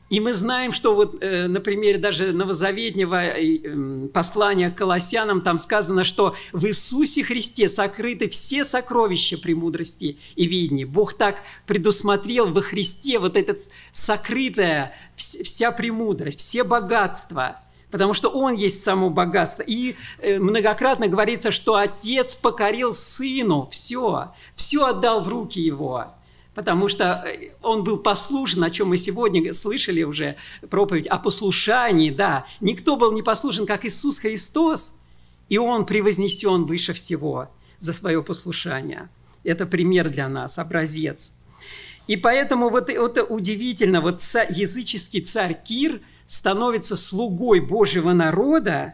И 0.10 0.20
мы 0.20 0.34
знаем, 0.34 0.72
что 0.72 0.96
вот, 0.96 1.18
э, 1.22 1.48
например, 1.48 2.00
даже 2.00 2.32
новозаветнего 2.34 3.26
э, 3.26 4.08
послания 4.08 4.72
к 4.72 4.78
Колоссянам, 4.78 5.42
там 5.42 5.60
сказано, 5.60 6.04
что 6.04 6.36
в 6.52 6.66
Иисусе 6.66 7.24
Христе 7.24 7.68
сокрыты 7.68 8.28
все 8.28 8.64
сокровища 8.64 9.38
премудрости 9.38 10.18
и 10.36 10.48
видения. 10.48 10.88
Бог 10.88 11.14
так 11.14 11.44
предусмотрел 11.68 12.52
во 12.52 12.62
Христе 12.62 13.20
вот 13.20 13.38
это 13.38 13.56
сокрытая 13.92 14.96
вся 15.16 15.72
премудрость, 15.72 16.40
все 16.40 16.64
богатства– 16.64 17.60
потому 17.92 18.14
что 18.14 18.30
он 18.30 18.56
есть 18.56 18.84
само 18.84 19.10
богатство. 19.10 19.64
И 19.64 19.96
э, 20.20 20.40
многократно 20.40 21.08
говорится, 21.08 21.52
что 21.52 21.76
отец 21.76 22.36
покорил 22.36 22.94
сыну 22.94 23.68
все, 23.72 24.32
все 24.56 24.86
отдал 24.86 25.24
в 25.24 25.28
руки 25.28 25.60
его, 25.60 26.06
потому 26.54 26.90
что 26.90 27.26
э, 27.26 27.52
он 27.62 27.84
был 27.84 27.98
послушен, 27.98 28.64
о 28.64 28.70
чем 28.70 28.90
мы 28.90 28.98
сегодня 28.98 29.52
слышали 29.54 30.04
уже 30.04 30.36
проповедь 30.70 31.08
о 31.08 31.18
послушании, 31.18 32.12
да. 32.12 32.46
Никто 32.62 32.96
был 32.96 33.12
не 33.12 33.24
послушен, 33.24 33.66
как 33.66 33.86
Иисус 33.86 34.20
Христос, 34.20 35.04
и 35.50 35.58
он 35.58 35.86
превознесен 35.86 36.66
выше 36.66 36.94
всего 36.94 37.50
за 37.80 37.94
свое 37.94 38.22
послушание. 38.22 39.10
Это 39.44 39.66
пример 39.66 40.10
для 40.10 40.28
нас, 40.28 40.60
образец. 40.60 41.42
И 42.08 42.18
поэтому 42.18 42.70
вот, 42.70 42.90
вот 42.90 43.18
удивительно, 43.30 44.02
вот 44.02 44.20
языческий 44.50 45.22
царь 45.22 45.58
Кир– 45.64 46.02
становится 46.30 46.96
слугой 46.96 47.60
Божьего 47.60 48.14
народа, 48.14 48.94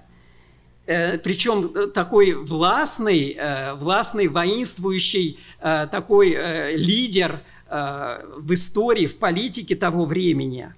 э, 0.86 1.18
причем 1.18 1.92
такой 1.92 2.34
властный, 2.34 3.36
э, 3.38 3.74
властный, 3.74 4.30
воинствующий 4.30 5.40
э, 5.60 5.88
такой 5.92 6.30
лидер 6.76 7.42
в 7.68 8.54
истории, 8.54 9.08
в 9.08 9.18
политике 9.18 9.76
того 9.76 10.06
времени. 10.06 10.72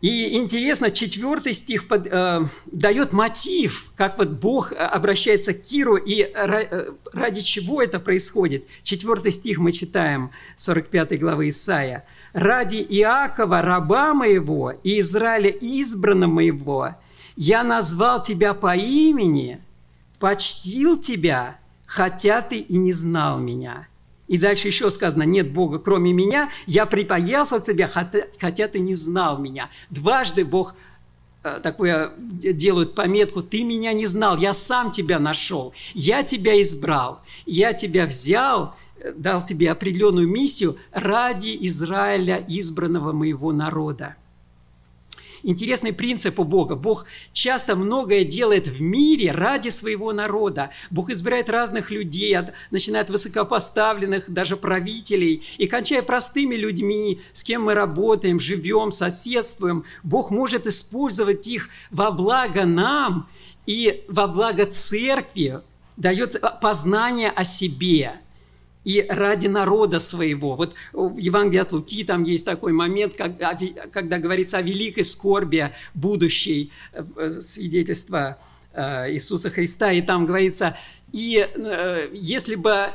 И 0.00 0.36
интересно, 0.36 0.90
четвертый 0.90 1.54
стих 1.54 1.86
под, 1.86 2.08
э, 2.08 2.48
дает 2.66 3.12
мотив, 3.12 3.92
как 3.94 4.18
вот 4.18 4.28
Бог 4.30 4.72
обращается 4.72 5.54
к 5.54 5.62
Киру 5.62 5.96
и 5.96 6.30
ради 7.12 7.40
чего 7.40 7.80
это 7.80 8.00
происходит. 8.00 8.66
Четвертый 8.82 9.32
стих 9.32 9.58
мы 9.58 9.70
читаем, 9.70 10.32
45 10.56 11.18
главы 11.18 11.48
Исаия 11.48 12.04
ради 12.36 12.76
Иакова, 12.76 13.62
раба 13.62 14.12
моего, 14.12 14.72
и 14.82 15.00
Израиля, 15.00 15.48
избранного 15.48 16.30
моего, 16.30 16.94
я 17.34 17.64
назвал 17.64 18.20
тебя 18.20 18.52
по 18.52 18.76
имени, 18.76 19.62
почтил 20.18 20.98
тебя, 20.98 21.58
хотя 21.86 22.42
ты 22.42 22.58
и 22.58 22.76
не 22.76 22.92
знал 22.92 23.38
меня. 23.38 23.88
И 24.28 24.36
дальше 24.36 24.68
еще 24.68 24.90
сказано, 24.90 25.22
нет 25.22 25.50
Бога, 25.50 25.78
кроме 25.78 26.12
меня, 26.12 26.50
я 26.66 26.84
припоялся 26.84 27.58
тебя, 27.58 27.88
хотя 27.88 28.68
ты 28.68 28.80
не 28.80 28.92
знал 28.92 29.38
меня. 29.38 29.70
Дважды 29.88 30.44
Бог 30.44 30.74
э, 31.42 31.60
такое 31.62 32.12
делают 32.18 32.94
пометку, 32.94 33.42
ты 33.42 33.64
меня 33.64 33.94
не 33.94 34.04
знал, 34.04 34.36
я 34.36 34.52
сам 34.52 34.90
тебя 34.90 35.18
нашел, 35.18 35.72
я 35.94 36.22
тебя 36.22 36.60
избрал, 36.60 37.22
я 37.46 37.72
тебя 37.72 38.04
взял, 38.04 38.76
дал 39.14 39.44
тебе 39.44 39.70
определенную 39.70 40.28
миссию 40.28 40.76
ради 40.92 41.56
Израиля, 41.60 42.44
избранного 42.48 43.12
моего 43.12 43.52
народа 43.52 44.16
интересный 45.46 45.92
принцип 45.92 46.38
у 46.38 46.44
Бога. 46.44 46.74
Бог 46.74 47.06
часто 47.32 47.76
многое 47.76 48.24
делает 48.24 48.66
в 48.66 48.80
мире 48.80 49.32
ради 49.32 49.70
своего 49.70 50.12
народа. 50.12 50.70
Бог 50.90 51.08
избирает 51.08 51.48
разных 51.48 51.90
людей, 51.90 52.36
начиная 52.70 53.02
от 53.02 53.10
высокопоставленных, 53.10 54.28
даже 54.28 54.56
правителей, 54.56 55.42
и 55.56 55.66
кончая 55.66 56.02
простыми 56.02 56.56
людьми, 56.56 57.20
с 57.32 57.44
кем 57.44 57.64
мы 57.64 57.74
работаем, 57.74 58.38
живем, 58.40 58.90
соседствуем. 58.90 59.84
Бог 60.02 60.30
может 60.30 60.66
использовать 60.66 61.46
их 61.46 61.68
во 61.90 62.10
благо 62.10 62.64
нам 62.64 63.28
и 63.66 64.04
во 64.08 64.26
благо 64.26 64.66
церкви, 64.66 65.60
дает 65.96 66.38
познание 66.60 67.30
о 67.30 67.44
себе– 67.44 68.20
и 68.86 69.04
ради 69.08 69.48
народа 69.48 69.98
своего. 69.98 70.54
Вот 70.54 70.74
в 70.92 71.18
Евангелии 71.18 71.60
от 71.60 71.72
Луки 71.72 72.04
там 72.04 72.22
есть 72.22 72.44
такой 72.44 72.72
момент, 72.72 73.14
когда, 73.16 74.18
говорится 74.18 74.58
о 74.58 74.62
великой 74.62 75.04
скорби 75.04 75.72
будущей 75.92 76.70
э, 76.92 77.30
свидетельства 77.30 78.38
э, 78.72 79.12
Иисуса 79.12 79.50
Христа, 79.50 79.90
и 79.90 80.02
там 80.02 80.24
говорится, 80.24 80.76
и 81.10 81.36
э, 81.52 82.10
если 82.12 82.54
бы 82.54 82.92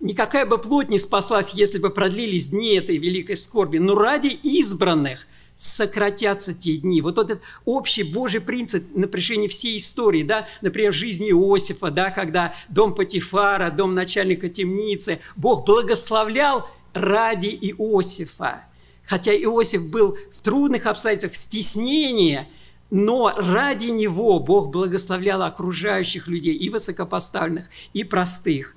никакая 0.00 0.46
бы 0.46 0.58
плоть 0.58 0.90
не 0.90 0.98
спаслась, 0.98 1.54
если 1.54 1.78
бы 1.78 1.90
продлились 1.90 2.48
дни 2.48 2.74
этой 2.74 2.98
великой 2.98 3.36
скорби, 3.36 3.78
но 3.78 3.94
ради 3.94 4.36
избранных– 4.42 5.28
сократятся 5.62 6.54
те 6.54 6.76
дни. 6.76 7.00
Вот 7.00 7.18
этот 7.18 7.40
общий 7.64 8.02
Божий 8.02 8.40
принцип 8.40 8.84
на 8.96 9.06
протяжении 9.06 9.46
всей 9.46 9.76
истории, 9.76 10.24
да, 10.24 10.48
например, 10.60 10.92
жизни 10.92 11.30
Иосифа, 11.30 11.92
да, 11.92 12.10
когда 12.10 12.52
дом 12.68 12.96
Патифара, 12.96 13.70
дом 13.70 13.94
начальника 13.94 14.48
темницы, 14.48 15.20
Бог 15.36 15.64
благословлял 15.64 16.68
ради 16.94 17.46
Иосифа. 17.46 18.64
Хотя 19.04 19.32
Иосиф 19.32 19.88
был 19.88 20.18
в 20.32 20.42
трудных 20.42 20.86
обстоятельствах, 20.86 21.34
в 21.34 21.36
стеснении, 21.36 22.48
но 22.90 23.32
ради 23.36 23.86
него 23.86 24.40
Бог 24.40 24.70
благословлял 24.70 25.42
окружающих 25.42 26.26
людей, 26.26 26.54
и 26.54 26.70
высокопоставленных, 26.70 27.70
и 27.92 28.02
простых. 28.02 28.74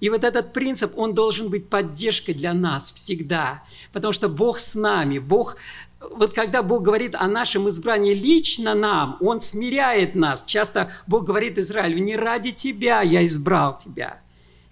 И 0.00 0.08
вот 0.10 0.22
этот 0.22 0.52
принцип, 0.52 0.96
он 0.96 1.14
должен 1.14 1.48
быть 1.48 1.68
поддержкой 1.68 2.32
для 2.32 2.54
нас 2.54 2.92
всегда, 2.92 3.64
потому 3.92 4.12
что 4.12 4.28
Бог 4.28 4.60
с 4.60 4.76
нами, 4.76 5.18
Бог 5.18 5.56
вот 6.00 6.32
когда 6.32 6.62
Бог 6.62 6.82
говорит 6.82 7.14
о 7.14 7.26
нашем 7.26 7.68
избрании 7.68 8.14
лично 8.14 8.74
нам, 8.74 9.16
Он 9.20 9.40
смиряет 9.40 10.14
нас. 10.14 10.44
Часто 10.44 10.92
Бог 11.06 11.24
говорит 11.24 11.58
Израилю, 11.58 11.98
не 11.98 12.16
ради 12.16 12.52
тебя 12.52 13.02
я 13.02 13.24
избрал 13.26 13.76
тебя. 13.78 14.20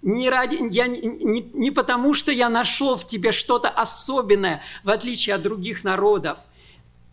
Не, 0.01 0.29
ради, 0.29 0.57
я, 0.71 0.87
не, 0.87 1.41
не, 1.53 1.71
потому, 1.71 2.13
что 2.13 2.31
я 2.31 2.49
нашел 2.49 2.95
в 2.95 3.05
тебе 3.05 3.33
что-то 3.33 3.67
особенное, 3.67 4.61
в 4.83 4.89
отличие 4.89 5.35
от 5.35 5.41
других 5.41 5.83
народов. 5.83 6.37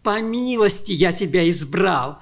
По 0.05 0.21
милости 0.21 0.93
я 0.93 1.13
тебя 1.13 1.49
избрал. 1.49 2.21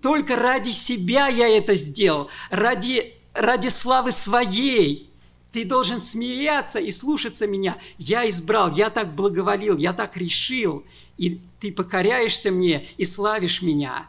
Только 0.00 0.34
ради 0.34 0.70
себя 0.70 1.28
я 1.28 1.46
это 1.46 1.76
сделал, 1.76 2.30
ради, 2.50 3.14
ради 3.32 3.68
славы 3.68 4.10
своей. 4.10 5.10
Ты 5.52 5.66
должен 5.66 6.00
смиряться 6.00 6.80
и 6.80 6.90
слушаться 6.90 7.46
меня. 7.46 7.76
Я 7.98 8.28
избрал, 8.28 8.72
я 8.72 8.88
так 8.88 9.14
благоволил, 9.14 9.76
я 9.76 9.92
так 9.92 10.16
решил 10.16 10.84
и 11.18 11.40
ты 11.60 11.72
покоряешься 11.72 12.50
мне 12.50 12.88
и 12.96 13.04
славишь 13.04 13.62
меня. 13.62 14.06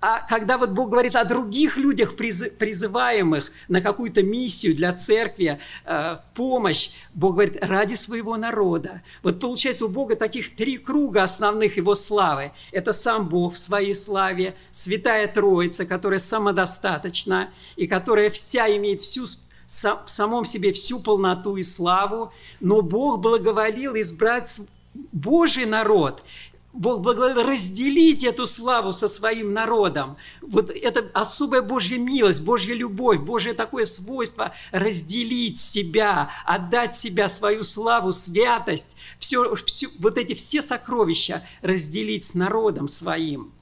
А 0.00 0.24
когда 0.28 0.58
вот 0.58 0.70
Бог 0.70 0.90
говорит 0.90 1.16
о 1.16 1.24
других 1.24 1.76
людях, 1.76 2.14
призываемых 2.14 3.50
на 3.66 3.80
какую-то 3.80 4.22
миссию 4.22 4.76
для 4.76 4.92
церкви, 4.92 5.58
э, 5.84 6.16
в 6.16 6.22
помощь, 6.34 6.90
Бог 7.14 7.32
говорит, 7.32 7.56
ради 7.60 7.94
своего 7.94 8.36
народа. 8.36 9.02
Вот 9.24 9.40
получается 9.40 9.86
у 9.86 9.88
Бога 9.88 10.14
таких 10.14 10.54
три 10.54 10.78
круга 10.78 11.24
основных 11.24 11.76
Его 11.76 11.96
славы. 11.96 12.52
Это 12.70 12.92
сам 12.92 13.28
Бог 13.28 13.54
в 13.54 13.58
своей 13.58 13.94
славе, 13.94 14.54
Святая 14.70 15.26
Троица, 15.26 15.84
которая 15.84 16.20
самодостаточна 16.20 17.50
и 17.74 17.88
которая 17.88 18.30
вся 18.30 18.68
имеет 18.76 19.00
всю 19.00 19.26
в 19.68 20.08
самом 20.08 20.46
себе 20.46 20.72
всю 20.72 20.98
полноту 20.98 21.56
и 21.56 21.62
славу, 21.62 22.32
но 22.58 22.80
Бог 22.80 23.20
благоволил 23.20 23.96
избрать 23.96 24.62
Божий 24.94 25.66
народ, 25.66 26.24
Бог 26.72 27.00
благословил 27.00 27.42
разделить 27.42 28.22
эту 28.22 28.46
славу 28.46 28.92
со 28.92 29.08
своим 29.08 29.52
народом. 29.52 30.16
Вот 30.42 30.70
это 30.70 31.10
особая 31.12 31.62
Божья 31.62 31.98
милость, 31.98 32.42
Божья 32.42 32.74
любовь, 32.74 33.18
Божье 33.18 33.54
такое 33.54 33.84
свойство 33.84 34.52
разделить 34.70 35.58
себя, 35.58 36.30
отдать 36.44 36.94
себя, 36.94 37.28
свою 37.28 37.64
славу, 37.64 38.12
святость, 38.12 38.96
все, 39.18 39.54
все, 39.56 39.88
вот 39.98 40.18
эти 40.18 40.34
все 40.34 40.62
сокровища 40.62 41.42
разделить 41.62 42.24
с 42.24 42.34
народом 42.34 42.86
своим. 42.86 43.52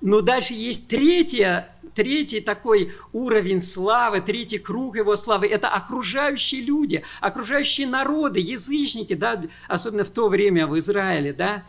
Но 0.00 0.20
дальше 0.20 0.52
есть 0.54 0.88
третье, 0.88 1.75
третий 1.96 2.40
такой 2.40 2.94
уровень 3.12 3.60
славы, 3.60 4.20
третий 4.20 4.58
круг 4.58 4.96
его 4.96 5.16
славы– 5.16 5.46
это 5.48 5.68
окружающие 5.68 6.60
люди, 6.60 7.02
окружающие 7.20 7.86
народы, 7.86 8.38
язычники, 8.38 9.14
да, 9.14 9.42
особенно 9.66 10.04
в 10.04 10.10
то 10.10 10.28
время 10.28 10.66
в 10.66 10.78
Израиле, 10.78 11.32
да, 11.32 11.64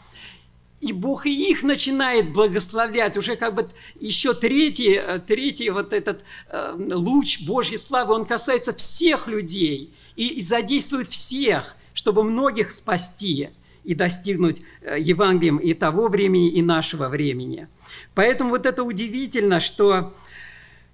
и 0.79 0.93
Бог 0.93 1.25
и 1.25 1.49
их 1.49 1.63
начинает 1.63 2.31
благословлять. 2.33 3.17
Уже 3.17 3.35
как 3.35 3.55
бы 3.55 3.67
еще 3.99 4.35
третий, 4.35 5.01
третий 5.25 5.71
вот 5.71 5.91
этот 5.91 6.23
э, 6.49 6.77
луч 6.91 7.41
Божьей 7.47 7.77
славы, 7.77 8.13
он 8.13 8.25
касается 8.25 8.73
всех 8.73 9.27
людей 9.27 9.91
и, 10.15 10.27
и 10.27 10.41
задействует 10.43 11.07
всех, 11.07 11.75
чтобы 11.95 12.23
многих 12.23 12.69
спасти 12.69 13.49
и 13.87 13.95
достигнуть 13.95 14.61
э, 14.81 14.97
Евангелием 14.99 15.57
и 15.57 15.73
того 15.73 16.09
времени, 16.09 16.49
и 16.49 16.61
нашего 16.61 17.07
времени. 17.07 17.69
Поэтому 18.15 18.49
вот 18.49 18.65
это 18.65 18.83
удивительно, 18.83 19.61
что 19.61 20.13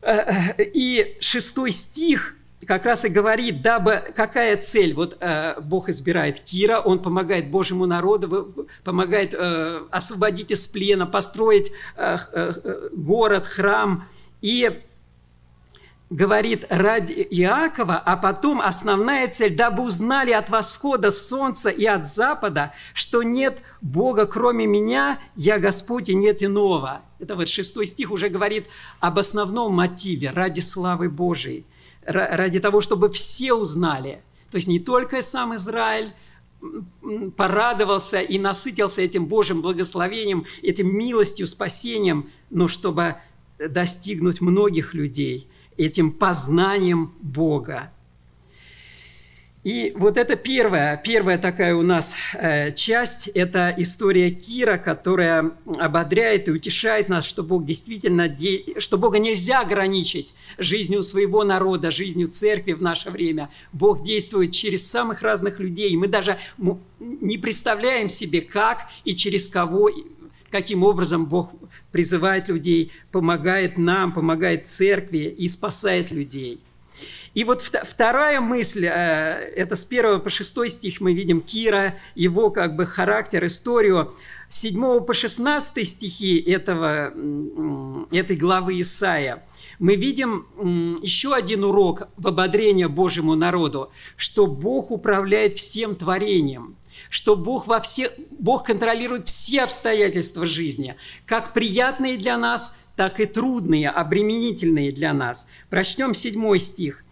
э, 0.03 0.11
э, 0.11 0.63
и 0.63 1.17
шестой 1.19 1.71
стих 1.71 2.35
как 2.67 2.85
раз 2.85 3.03
и 3.03 3.09
говорит, 3.09 3.61
дабы 3.61 4.03
какая 4.15 4.55
цель. 4.55 4.93
Вот 4.93 5.21
Бог 5.63 5.89
избирает 5.89 6.39
Кира, 6.39 6.79
он 6.79 6.99
помогает 6.99 7.49
Божьему 7.49 7.85
народу, 7.85 8.67
помогает 8.85 9.35
освободить 9.91 10.51
из 10.51 10.65
плена, 10.67 11.05
построить 11.05 11.73
город, 12.93 13.47
храм. 13.47 14.07
И 14.39 14.81
говорит 16.13 16.65
ради 16.69 17.27
Иакова, 17.31 17.97
а 17.97 18.17
потом 18.17 18.61
основная 18.61 19.27
цель, 19.27 19.55
дабы 19.55 19.83
узнали 19.83 20.31
от 20.31 20.49
восхода 20.49 21.09
солнца 21.09 21.69
и 21.69 21.85
от 21.85 22.05
запада, 22.05 22.73
что 22.93 23.23
нет 23.23 23.63
Бога, 23.81 24.27
кроме 24.27 24.67
меня, 24.67 25.19
я 25.35 25.57
Господь, 25.57 26.09
и 26.09 26.15
нет 26.15 26.43
иного. 26.43 27.01
Это 27.17 27.35
вот 27.35 27.49
шестой 27.49 27.87
стих 27.87 28.11
уже 28.11 28.29
говорит 28.29 28.67
об 28.99 29.17
основном 29.17 29.73
мотиве, 29.73 30.29
ради 30.29 30.59
славы 30.59 31.09
Божией, 31.09 31.65
ради 32.05 32.59
того, 32.59 32.81
чтобы 32.81 33.09
все 33.09 33.53
узнали. 33.53 34.21
То 34.51 34.57
есть 34.57 34.67
не 34.67 34.79
только 34.79 35.23
сам 35.23 35.55
Израиль, 35.55 36.13
порадовался 37.35 38.21
и 38.21 38.37
насытился 38.37 39.01
этим 39.01 39.25
Божьим 39.25 39.63
благословением, 39.63 40.45
этим 40.61 40.95
милостью, 40.95 41.47
спасением, 41.47 42.29
но 42.51 42.67
чтобы 42.67 43.15
достигнуть 43.57 44.41
многих 44.41 44.93
людей– 44.93 45.49
этим 45.77 46.11
познанием 46.11 47.13
Бога. 47.21 47.91
И 49.63 49.93
вот 49.95 50.17
это 50.17 50.35
первая, 50.35 50.97
первая 50.97 51.37
такая 51.37 51.73
у 51.73 51.83
нас 51.83 52.15
э, 52.33 52.73
часть, 52.73 53.29
это 53.29 53.73
история 53.77 54.29
Кира, 54.29 54.77
которая 54.77 55.51
ободряет 55.79 56.49
и 56.49 56.51
утешает 56.51 57.07
нас, 57.07 57.23
что 57.25 57.43
Бог 57.43 57.63
действительно, 57.63 58.27
де... 58.27 58.77
что 58.79 58.97
Бога 58.97 59.19
нельзя 59.19 59.61
ограничить 59.61 60.33
жизнью 60.57 61.01
своего 61.01 61.45
народа, 61.45 61.91
жизнью 61.91 62.27
церкви 62.27 62.73
в 62.73 62.81
наше 62.81 63.09
время. 63.09 63.49
Бог 63.71 64.03
действует 64.03 64.51
через 64.51 64.85
самых 64.85 65.21
разных 65.21 65.61
людей. 65.61 65.95
Мы 65.95 66.09
даже 66.09 66.37
не 66.99 67.37
представляем 67.37 68.09
себе, 68.09 68.41
как 68.41 68.87
и 69.05 69.15
через 69.15 69.47
кого, 69.47 69.89
каким 70.49 70.83
образом 70.83 71.25
Бог 71.25 71.53
призывает 71.93 72.49
людей, 72.49 72.91
помогает 73.11 73.77
нам, 73.77 74.11
помогает 74.11 74.67
церкви 74.67 75.33
и 75.37 75.47
спасает 75.47 76.11
людей. 76.11 76.59
И 77.33 77.45
вот 77.45 77.61
вторая 77.61 78.41
мысль, 78.41 78.85
э, 78.85 79.53
это 79.55 79.75
с 79.75 79.85
1 79.85 80.19
по 80.19 80.29
6 80.29 80.69
стих 80.69 80.99
мы 80.99 81.13
видим 81.13 81.39
Кира, 81.39 81.95
его 82.15 82.51
как 82.51 82.75
бы 82.75 82.85
характер, 82.85 83.45
историю. 83.45 84.13
С 84.49 84.59
7 84.59 85.01
по 85.05 85.13
16 85.13 85.87
стихи 85.87 86.37
этого, 86.37 87.13
этой 88.11 88.35
главы 88.35 88.81
Исаия 88.81 89.43
мы 89.79 89.95
видим 89.95 90.45
еще 91.01 91.33
один 91.33 91.63
урок 91.63 92.03
в 92.17 92.27
ободрение 92.27 92.87
Божьему 92.87 93.35
народу, 93.35 93.91
что 94.15 94.47
Бог 94.47 94.91
управляет 94.91 95.55
всем 95.55 95.95
творением, 95.95 96.75
что 97.13 97.35
Бог, 97.35 97.67
во 97.67 97.79
все, 97.79 98.11
Бог 98.39 98.63
контролирует 98.63 99.27
все 99.27 99.61
обстоятельства 99.61 100.47
жизни, 100.47 100.95
как 101.27 101.53
приятные 101.53 102.17
для 102.17 102.39
нас, 102.39 102.79
так 102.95 103.19
и 103.19 103.27
трудные, 103.27 103.91
обременительные 103.91 104.91
для 104.91 105.13
нас. 105.13 105.47
Прочтем 105.69 106.15
седьмой 106.15 106.59
стих. 106.59 107.03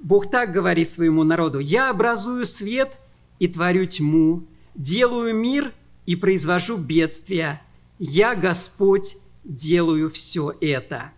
Бог 0.00 0.28
так 0.28 0.50
говорит 0.50 0.90
своему 0.90 1.22
народу, 1.22 1.60
«Я 1.60 1.90
образую 1.90 2.46
свет 2.46 2.98
и 3.38 3.46
творю 3.46 3.86
тьму, 3.86 4.42
делаю 4.74 5.36
мир 5.36 5.72
и 6.04 6.16
произвожу 6.16 6.76
бедствия. 6.76 7.62
Я, 8.00 8.34
Господь, 8.34 9.18
делаю 9.44 10.10
все 10.10 10.52
это». 10.60 11.12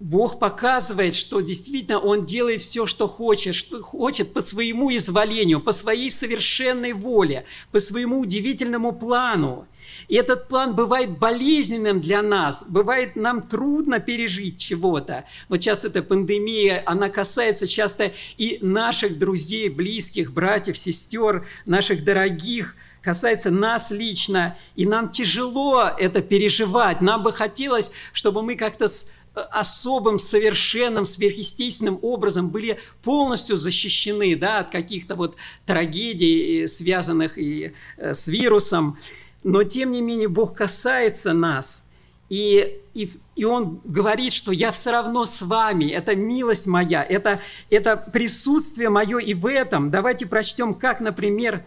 Бог 0.00 0.38
показывает, 0.38 1.14
что 1.14 1.42
действительно 1.42 1.98
Он 1.98 2.24
делает 2.24 2.62
все, 2.62 2.86
что 2.86 3.06
хочет, 3.06 3.54
что 3.54 3.80
хочет 3.80 4.32
по 4.32 4.40
своему 4.40 4.94
изволению, 4.96 5.60
по 5.60 5.72
своей 5.72 6.10
совершенной 6.10 6.94
воле, 6.94 7.44
по 7.70 7.80
своему 7.80 8.20
удивительному 8.20 8.92
плану. 8.92 9.68
И 10.08 10.14
этот 10.14 10.48
план 10.48 10.74
бывает 10.74 11.18
болезненным 11.18 12.00
для 12.00 12.22
нас, 12.22 12.64
бывает 12.66 13.14
нам 13.14 13.42
трудно 13.42 14.00
пережить 14.00 14.56
чего-то. 14.56 15.26
Вот 15.50 15.60
сейчас 15.60 15.84
эта 15.84 16.02
пандемия, 16.02 16.82
она 16.86 17.10
касается 17.10 17.68
часто 17.68 18.12
и 18.38 18.58
наших 18.62 19.18
друзей, 19.18 19.68
близких, 19.68 20.32
братьев, 20.32 20.78
сестер, 20.78 21.46
наших 21.66 22.04
дорогих, 22.04 22.74
касается 23.02 23.50
нас 23.50 23.90
лично, 23.90 24.56
и 24.76 24.86
нам 24.86 25.08
тяжело 25.10 25.84
это 25.98 26.22
переживать. 26.22 27.00
Нам 27.00 27.22
бы 27.22 27.32
хотелось, 27.32 27.90
чтобы 28.12 28.42
мы 28.42 28.56
как-то 28.56 28.86
особым, 29.34 30.18
совершенным, 30.18 31.04
сверхъестественным 31.04 31.98
образом 32.02 32.50
были 32.50 32.78
полностью 33.02 33.56
защищены 33.56 34.36
да, 34.36 34.60
от 34.60 34.70
каких-то 34.70 35.14
вот 35.14 35.36
трагедий, 35.66 36.66
связанных 36.66 37.38
и 37.38 37.72
э, 37.96 38.12
с 38.12 38.28
вирусом. 38.28 38.98
Но, 39.44 39.62
тем 39.62 39.92
не 39.92 40.02
менее, 40.02 40.28
Бог 40.28 40.54
касается 40.54 41.32
нас, 41.32 41.90
и, 42.28 42.80
и, 42.94 43.10
и 43.34 43.44
Он 43.44 43.80
говорит, 43.84 44.32
что 44.32 44.52
я 44.52 44.70
все 44.70 44.92
равно 44.92 45.24
с 45.24 45.42
вами, 45.42 45.86
это 45.86 46.14
милость 46.14 46.66
моя, 46.66 47.02
это, 47.02 47.40
это 47.70 47.96
присутствие 47.96 48.88
мое 48.88 49.18
и 49.18 49.34
в 49.34 49.46
этом. 49.46 49.90
Давайте 49.90 50.26
прочтем, 50.26 50.74
как, 50.74 51.00
например, 51.00 51.64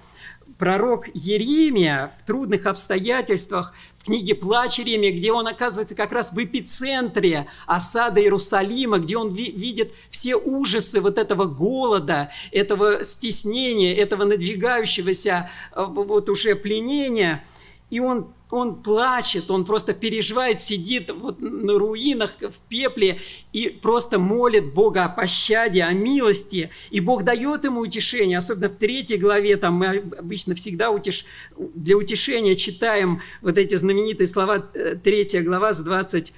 пророк 0.57 1.07
Еремия 1.13 2.13
в 2.17 2.25
трудных 2.25 2.65
обстоятельствах 2.65 3.73
книге 4.03 4.35
«Плач 4.35 4.79
Еремия», 4.79 5.11
где 5.11 5.31
он 5.31 5.47
оказывается 5.47 5.95
как 5.95 6.11
раз 6.11 6.33
в 6.33 6.43
эпицентре 6.43 7.47
осады 7.65 8.21
Иерусалима, 8.21 8.99
где 8.99 9.17
он 9.17 9.33
ви- 9.33 9.51
видит 9.51 9.93
все 10.09 10.35
ужасы 10.35 11.01
вот 11.01 11.17
этого 11.17 11.45
голода, 11.45 12.29
этого 12.51 13.03
стеснения, 13.03 13.95
этого 13.95 14.25
надвигающегося 14.25 15.49
э, 15.71 15.85
вот 15.87 16.29
уже 16.29 16.55
пленения. 16.55 17.43
И 17.89 17.99
он 17.99 18.33
он 18.53 18.83
плачет, 18.83 19.49
он 19.49 19.65
просто 19.65 19.93
переживает, 19.93 20.59
сидит 20.59 21.09
вот 21.09 21.41
на 21.41 21.77
руинах 21.79 22.35
в 22.39 22.59
пепле 22.69 23.19
и 23.51 23.69
просто 23.69 24.19
молит 24.19 24.73
Бога 24.73 25.05
о 25.05 25.09
пощаде, 25.09 25.83
о 25.83 25.91
милости. 25.91 26.69
И 26.91 26.99
Бог 26.99 27.23
дает 27.23 27.63
ему 27.65 27.81
утешение, 27.81 28.37
особенно 28.37 28.69
в 28.69 28.75
третьей 28.75 29.17
главе, 29.17 29.57
там 29.57 29.73
мы 29.73 30.03
обычно 30.17 30.53
всегда 30.53 30.91
утеш... 30.91 31.25
для 31.57 31.97
утешения 31.97 32.55
читаем 32.55 33.21
вот 33.41 33.57
эти 33.57 33.73
знаменитые 33.73 34.27
слова, 34.27 34.69
э, 34.73 34.95
третья 35.03 35.41
глава 35.41 35.73
с 35.73 35.79
20 35.79 36.33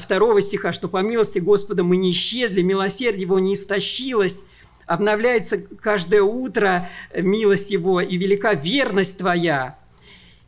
второго 0.00 0.42
стиха, 0.42 0.74
что 0.74 0.86
по 0.86 0.98
милости 0.98 1.38
Господа 1.38 1.82
мы 1.82 1.96
не 1.96 2.10
исчезли, 2.10 2.60
милосердие 2.60 3.22
Его 3.22 3.38
не 3.38 3.54
истощилось, 3.54 4.44
обновляется 4.84 5.56
каждое 5.56 6.22
утро 6.22 6.90
милость 7.14 7.70
Его 7.70 8.02
и 8.02 8.18
велика 8.18 8.52
верность 8.52 9.16
Твоя. 9.16 9.78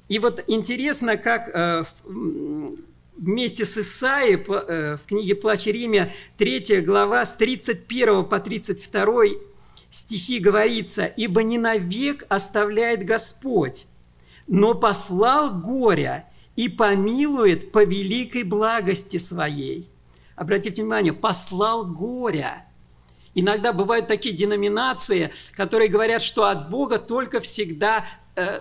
И 0.09 0.19
вот 0.19 0.45
интересно, 0.47 1.17
как 1.17 1.49
э, 1.49 1.85
вместе 3.17 3.65
с 3.65 3.79
Исаией 3.79 4.37
э, 4.37 4.97
в 4.97 5.07
книге 5.07 5.35
«Плач 5.35 5.67
Риме» 5.67 6.15
3 6.37 6.83
глава 6.83 7.25
с 7.25 7.37
31 7.37 8.25
по 8.25 8.39
32 8.39 9.15
стихи 9.91 10.41
говорится, 10.41 11.07
«Ибо 11.07 11.43
не 11.43 11.57
навек 11.57 12.25
оставляет 12.29 13.05
Господь, 13.05 13.87
но 14.47 14.75
послал 14.75 15.55
горя 15.59 16.29
и 16.55 16.69
помилует 16.69 17.73
по 17.73 17.85
великой 17.85 18.43
благости 18.43 19.17
своей». 19.17 19.89
Обратите 20.37 20.83
внимание, 20.83 21.13
послал 21.13 21.87
горя. 21.87 22.67
Иногда 23.35 23.73
бывают 23.73 24.07
такие 24.07 24.35
деноминации, 24.35 25.31
которые 25.53 25.89
говорят, 25.89 26.23
что 26.23 26.45
от 26.45 26.71
Бога 26.71 26.99
только 26.99 27.41
всегда 27.41 28.05
э, 28.37 28.61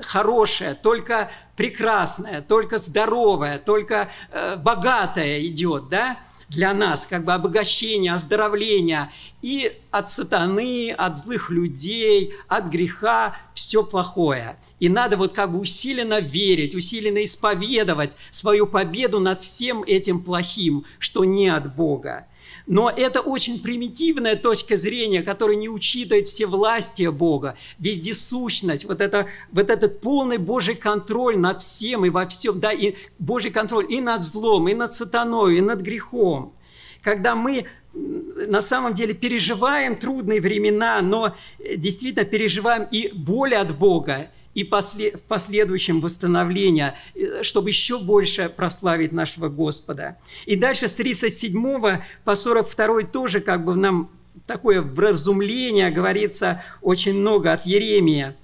хорошее, 0.00 0.74
только 0.74 1.30
прекрасное, 1.56 2.40
только 2.40 2.78
здоровое, 2.78 3.58
только 3.58 4.10
э, 4.30 4.56
богатое 4.56 5.44
идет, 5.46 5.88
да, 5.88 6.18
для 6.48 6.74
нас, 6.74 7.06
как 7.06 7.24
бы 7.24 7.32
обогащение, 7.32 8.12
оздоровление. 8.12 9.10
И 9.40 9.72
от 9.90 10.08
сатаны, 10.08 10.92
от 10.92 11.16
злых 11.16 11.50
людей, 11.50 12.34
от 12.46 12.66
греха 12.66 13.36
все 13.54 13.82
плохое. 13.82 14.58
И 14.78 14.88
надо 14.88 15.16
вот 15.16 15.34
как 15.34 15.50
бы 15.52 15.58
усиленно 15.58 16.20
верить, 16.20 16.74
усиленно 16.74 17.24
исповедовать 17.24 18.12
свою 18.30 18.66
победу 18.66 19.18
над 19.18 19.40
всем 19.40 19.82
этим 19.82 20.22
плохим, 20.22 20.84
что 20.98 21.24
не 21.24 21.48
от 21.48 21.74
Бога. 21.74 22.26
Но 22.66 22.90
это 22.90 23.20
очень 23.20 23.60
примитивная 23.60 24.36
точка 24.36 24.76
зрения, 24.76 25.22
которая 25.22 25.56
не 25.56 25.68
учитывает 25.68 26.26
все 26.26 26.46
власти 26.46 27.06
Бога, 27.08 27.56
вездесущность, 27.78 28.84
вот, 28.84 29.00
это, 29.00 29.28
вот 29.50 29.70
этот 29.70 30.00
полный 30.00 30.38
Божий 30.38 30.74
контроль 30.74 31.38
над 31.38 31.60
всем 31.60 32.04
и 32.04 32.10
во 32.10 32.26
всем, 32.26 32.60
да, 32.60 32.72
и 32.72 32.94
Божий 33.18 33.50
контроль 33.50 33.86
и 33.92 34.00
над 34.00 34.22
злом, 34.22 34.68
и 34.68 34.74
над 34.74 34.92
сатаной, 34.92 35.58
и 35.58 35.60
над 35.60 35.80
грехом. 35.80 36.54
Когда 37.02 37.34
мы 37.34 37.66
на 37.94 38.62
самом 38.62 38.94
деле 38.94 39.14
переживаем 39.14 39.96
трудные 39.96 40.40
времена, 40.40 41.02
но 41.02 41.34
действительно 41.76 42.24
переживаем 42.24 42.84
и 42.90 43.12
боль 43.12 43.54
от 43.54 43.76
Бога, 43.76 44.30
и 44.54 44.64
после, 44.64 45.12
в 45.12 45.22
последующем 45.22 46.00
восстановление, 46.00 46.94
э, 47.14 47.42
чтобы 47.42 47.70
еще 47.70 47.98
больше 47.98 48.52
прославить 48.54 49.12
нашего 49.12 49.48
Господа. 49.48 50.18
И 50.46 50.56
дальше 50.56 50.88
с 50.88 50.94
37 50.94 52.00
по 52.24 52.34
42 52.34 53.02
тоже 53.04 53.40
как 53.40 53.64
бы 53.64 53.74
нам 53.74 54.10
такое 54.46 54.82
вразумление 54.82 55.90
говорится 55.90 56.62
очень 56.80 57.14
много 57.14 57.52
от 57.52 57.66
Еремия. 57.66 58.36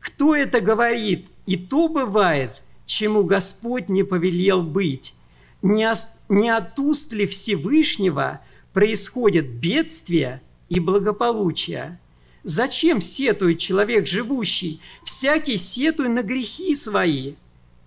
Кто 0.00 0.34
это 0.34 0.60
говорит? 0.60 1.28
И 1.46 1.56
то 1.56 1.88
бывает, 1.88 2.62
чему 2.86 3.24
Господь 3.24 3.88
не 3.88 4.02
повелел 4.02 4.62
быть. 4.62 5.14
Не, 5.62 5.90
не 6.28 6.50
от 6.50 6.78
уст 6.78 7.12
ли 7.12 7.26
Всевышнего 7.26 8.40
происходит 8.74 9.48
бедствие 9.48 10.42
и 10.68 10.78
благополучие? 10.78 11.98
Зачем 12.44 13.00
сетует 13.00 13.58
человек 13.58 14.06
живущий? 14.06 14.80
Всякий 15.02 15.56
сетуй 15.56 16.08
на 16.08 16.22
грехи 16.22 16.74
свои. 16.74 17.34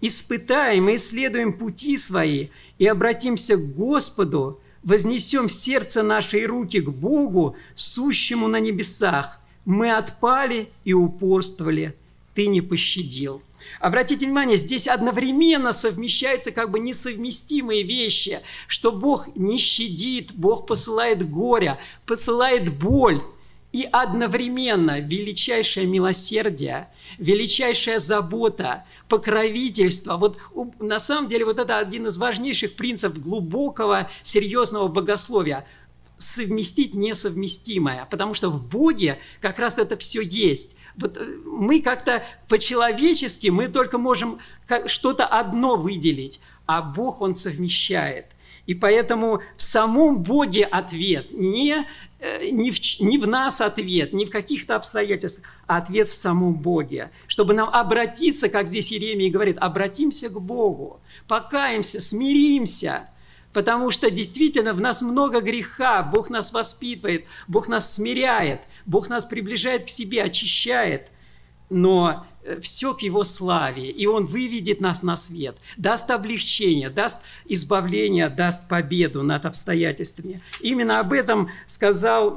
Испытаем 0.02 0.90
и 0.90 0.96
исследуем 0.96 1.54
пути 1.54 1.96
свои 1.98 2.48
и 2.80 2.88
обратимся 2.88 3.56
к 3.56 3.74
Господу, 3.76 4.60
вознесем 4.84 5.48
сердце 5.48 6.02
нашей 6.02 6.48
руки 6.48 6.80
к 6.80 6.90
Богу, 6.90 7.56
сущему 7.76 8.48
на 8.48 8.60
небесах. 8.60 9.40
Мы 9.64 9.96
отпали 9.96 10.70
и 10.86 10.94
упорствовали, 10.94 11.96
Ты 12.34 12.48
не 12.48 12.62
пощадил. 12.62 13.44
Обратите 13.80 14.26
внимание, 14.26 14.58
здесь 14.58 14.88
одновременно 14.88 15.72
совмещаются 15.72 16.52
как 16.52 16.72
бы 16.72 16.80
несовместимые 16.80 17.84
вещи, 17.84 18.42
что 18.68 18.92
Бог 18.92 19.36
не 19.36 19.58
щадит, 19.60 20.32
Бог 20.34 20.66
посылает 20.66 21.30
горе, 21.30 21.78
посылает 22.06 22.76
боль, 22.76 23.22
и 23.78 23.88
одновременно 23.92 25.00
величайшее 25.00 25.86
милосердие, 25.86 26.90
величайшая 27.20 28.00
забота, 28.00 28.86
покровительство. 29.08 30.18
Вот 30.18 30.40
на 30.80 30.98
самом 31.00 31.28
деле 31.28 31.46
вот 31.46 31.60
это 31.60 31.78
один 31.78 32.08
из 32.08 32.18
важнейших 32.18 32.76
принципов 32.76 33.22
глубокого, 33.22 34.10
серьезного 34.24 34.88
богословия 34.88 35.68
совместить 36.18 36.96
несовместимое, 36.96 38.08
потому 38.10 38.34
что 38.34 38.50
в 38.50 38.68
Боге 38.68 39.20
как 39.42 39.60
раз 39.60 39.78
это 39.78 39.96
все 39.96 40.22
есть. 40.22 40.76
Вот 40.96 41.16
э, 41.16 41.24
мы 41.46 41.80
как-то 41.80 42.26
по-человечески, 42.50 43.50
мы 43.50 43.68
только 43.68 44.00
можем 44.00 44.40
что-то 44.88 45.28
одно 45.28 45.76
выделить, 45.76 46.40
а 46.66 46.82
Бог, 46.82 47.22
Он 47.22 47.36
совмещает. 47.36 48.32
И 48.68 48.76
поэтому 48.76 49.42
в 49.56 49.62
самом 49.62 50.22
Боге 50.22 50.66
ответ 50.66 51.32
не 51.32 51.88
Э, 52.20 52.50
не 52.50 52.72
в, 52.72 52.80
не 53.00 53.20
в 53.20 53.28
нас 53.28 53.62
ответ, 53.62 54.12
не 54.12 54.26
в 54.26 54.32
каких-то 54.32 54.76
обстоятельствах, 54.76 55.48
а 55.68 55.78
ответ 55.78 56.10
в 56.10 56.14
самом 56.14 56.56
Боге. 56.56 57.12
Чтобы 57.28 57.54
нам 57.54 57.70
обратиться, 57.70 58.50
как 58.50 58.68
здесь 58.68 58.92
Иеремия 58.92 59.32
говорит, 59.32 59.58
обратимся 59.60 60.30
к 60.30 60.42
Богу, 60.42 61.00
покаемся, 61.28 62.02
смиримся, 62.02 63.10
Потому 63.54 63.90
что 63.90 64.12
действительно 64.12 64.74
в 64.74 64.82
нас 64.82 65.02
много 65.02 65.42
греха, 65.42 66.04
Бог 66.04 66.30
нас 66.30 66.54
воспитывает, 66.54 67.26
Бог 67.48 67.68
нас 67.68 67.96
смиряет, 67.96 68.62
Бог 68.86 69.10
нас 69.10 69.26
приближает 69.26 69.86
к 69.86 69.88
себе, 69.88 70.22
очищает. 70.22 71.10
Но 71.70 72.28
все 72.62 72.94
к 72.94 73.02
Его 73.02 73.24
славе, 73.24 73.90
и 73.90 74.06
Он 74.06 74.26
выведет 74.26 74.82
нас 74.82 75.04
на 75.04 75.16
свет, 75.16 75.58
даст 75.78 76.10
облегчение, 76.12 76.90
даст 76.90 77.22
избавление, 77.46 78.30
даст 78.30 78.68
победу 78.68 79.24
над 79.24 79.46
обстоятельствами. 79.46 80.42
Именно 80.62 81.00
об 81.00 81.14
этом 81.14 81.50
сказал 81.66 82.36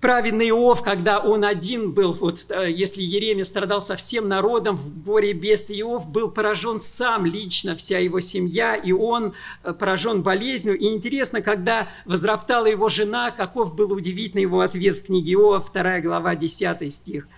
праведный 0.00 0.50
Иов, 0.50 0.82
когда 0.82 1.18
он 1.18 1.44
один 1.44 1.92
был, 1.92 2.12
вот 2.12 2.46
э, 2.50 2.70
если 2.70 3.02
Еремия 3.02 3.44
страдал 3.44 3.80
со 3.80 3.96
всем 3.96 4.28
народом 4.28 4.76
в 4.76 5.02
горе 5.02 5.32
без 5.32 5.70
Иов 5.70 6.08
был 6.08 6.30
поражен 6.30 6.78
сам 6.78 7.26
лично, 7.26 7.74
вся 7.74 7.98
его 7.98 8.20
семья, 8.20 8.76
и 8.76 8.92
он 8.92 9.34
э, 9.64 9.72
поражен 9.72 10.22
болезнью. 10.22 10.78
И 10.78 10.86
интересно, 10.86 11.40
когда 11.40 11.88
возроптала 12.04 12.66
его 12.66 12.88
жена, 12.88 13.30
каков 13.30 13.74
был 13.74 13.92
удивительный 13.92 14.42
его 14.42 14.60
ответ 14.60 14.98
в 14.98 15.06
книге 15.06 15.32
Иова, 15.32 15.64
2 15.72 16.00
глава, 16.00 16.36
10 16.36 16.92
стих. 16.92 17.28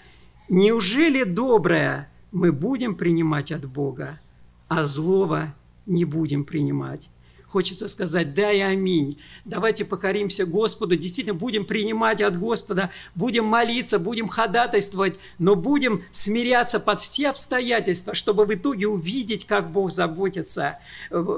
«Неужели 0.49 1.25
доброе 1.25 2.11
мы 2.33 2.53
будем 2.53 2.95
принимать 2.95 3.53
от 3.53 3.67
Бога, 3.67 4.21
а 4.69 4.87
злого 4.87 5.55
не 5.87 6.05
будем 6.05 6.45
принимать?» 6.45 7.11
хочется 7.49 7.89
сказать 7.89 8.35
«да» 8.35 8.53
и 8.53 8.61
«аминь». 8.61 9.19
Давайте 9.45 9.85
покоримся 9.85 10.47
Господу, 10.47 10.97
действительно 10.97 11.35
будем 11.35 11.65
принимать 11.65 12.21
от 12.21 12.39
Господа, 12.39 12.91
будем 13.15 13.47
молиться, 13.47 13.99
будем 13.99 14.29
ходатайствовать, 14.29 15.19
но 15.39 15.57
будем 15.57 16.05
смиряться 16.11 16.79
под 16.79 17.01
все 17.01 17.31
обстоятельства, 17.31 18.15
чтобы 18.15 18.45
в 18.45 18.55
итоге 18.55 18.87
увидеть, 18.87 19.47
как 19.47 19.73
Бог 19.73 19.91
заботится, 19.91 20.79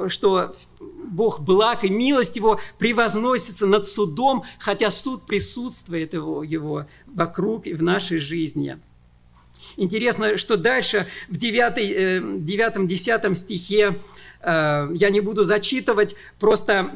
что 0.09 0.55
Бог 0.81 1.41
благ 1.41 1.85
и 1.85 1.91
милость 1.91 2.37
Его 2.37 2.61
превозносится 2.79 3.67
над 3.67 3.87
судом, 3.87 4.45
хотя 4.59 4.91
суд 4.91 5.27
присутствует 5.27 6.15
его, 6.15 6.43
его 6.43 6.87
вокруг 7.07 7.67
и 7.67 7.75
в 7.75 7.83
нашей 7.83 8.19
жизни. 8.19 8.79
Интересно, 9.77 10.37
что 10.37 10.57
дальше 10.57 11.07
в 11.29 11.37
9-10 11.37 13.35
стихе 13.35 13.97
Э, 14.43 14.89
я 14.95 15.11
не 15.11 15.21
буду 15.21 15.43
зачитывать, 15.43 16.17
просто 16.39 16.91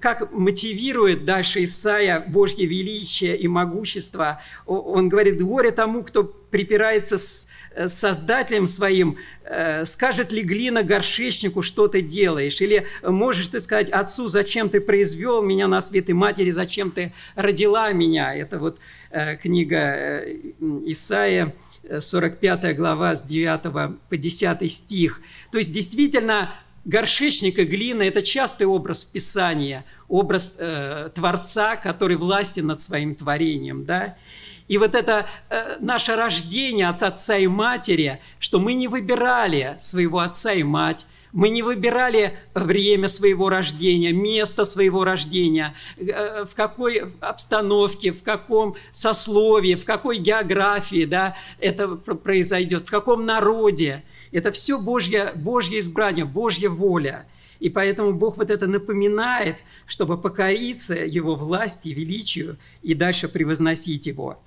как 0.00 0.32
мотивирует 0.32 1.24
дальше 1.24 1.62
Исаия 1.64 2.20
Божье 2.20 2.66
величие 2.66 3.36
и 3.36 3.46
могущество. 3.46 4.40
Он 4.66 5.08
говорит, 5.08 5.40
горе 5.40 5.70
тому, 5.70 6.02
кто 6.02 6.24
припирается 6.24 7.18
с 7.18 7.48
э, 7.74 7.86
Создателем 7.86 8.66
своим, 8.66 9.16
э, 9.44 9.84
скажет 9.84 10.32
ли 10.32 10.42
глина 10.42 10.82
горшечнику, 10.82 11.62
что 11.62 11.86
ты 11.86 12.00
делаешь? 12.00 12.60
Или 12.60 12.86
можешь 13.02 13.48
ты 13.48 13.60
сказать 13.60 13.90
отцу, 13.90 14.26
зачем 14.26 14.68
ты 14.68 14.80
произвел 14.80 15.42
меня 15.42 15.68
на 15.68 15.80
свет, 15.80 16.10
и 16.10 16.12
матери, 16.12 16.50
зачем 16.50 16.90
ты 16.90 17.12
родила 17.36 17.92
меня? 17.92 18.34
Это 18.34 18.58
вот 18.58 18.78
книга 19.40 20.22
Исаия, 20.84 21.54
45 22.00 22.76
глава 22.76 23.14
с 23.14 23.22
9 23.22 23.98
по 24.08 24.16
10 24.16 24.72
стих. 24.72 25.20
То 25.50 25.58
есть 25.58 25.72
действительно 25.72 26.54
горшечник 26.84 27.58
и 27.58 27.64
глина– 27.64 28.02
это 28.04 28.22
частый 28.22 28.66
образ 28.66 29.04
Писания, 29.04 29.84
образ 30.08 30.54
э, 30.58 31.10
Творца, 31.14 31.76
который 31.76 32.16
властен 32.16 32.66
над 32.66 32.80
своим 32.80 33.14
творением. 33.14 33.84
Да? 33.84 34.16
И 34.68 34.78
вот 34.78 34.94
это 34.94 35.26
э, 35.48 35.76
наше 35.80 36.16
рождение 36.16 36.88
от 36.88 37.02
отца 37.02 37.36
и 37.36 37.46
матери, 37.46 38.20
что 38.38 38.58
мы 38.58 38.74
не 38.74 38.88
выбирали 38.88 39.76
своего 39.78 40.20
отца 40.20 40.52
и 40.52 40.62
мать, 40.62 41.06
мы 41.32 41.50
не 41.50 41.62
выбирали 41.62 42.38
время 42.54 43.08
своего 43.08 43.48
рождения, 43.48 44.12
место 44.12 44.64
своего 44.64 45.04
рождения, 45.04 45.74
э, 45.96 46.44
в 46.44 46.54
какой 46.54 47.12
обстановке, 47.20 48.12
в 48.12 48.22
каком 48.22 48.76
сословии, 48.90 49.74
в 49.74 49.84
какой 49.84 50.18
географии 50.18 51.04
да, 51.04 51.36
это 51.58 51.88
произойдет, 51.88 52.86
в 52.86 52.90
каком 52.90 53.26
народе. 53.26 54.04
Это 54.32 54.52
все 54.52 54.80
Божье, 54.80 55.32
Божье 55.34 55.78
избрание, 55.78 56.24
Божья 56.24 56.68
воля. 56.68 57.26
И 57.60 57.70
поэтому 57.70 58.12
Бог 58.12 58.36
вот 58.36 58.50
это 58.50 58.66
напоминает, 58.66 59.64
чтобы 59.86 60.16
покориться 60.16 60.94
Его 60.94 61.34
власти, 61.34 61.88
величию 61.88 62.56
и 62.82 62.94
дальше 62.94 63.28
превозносить 63.28 64.06
Его. 64.06 64.40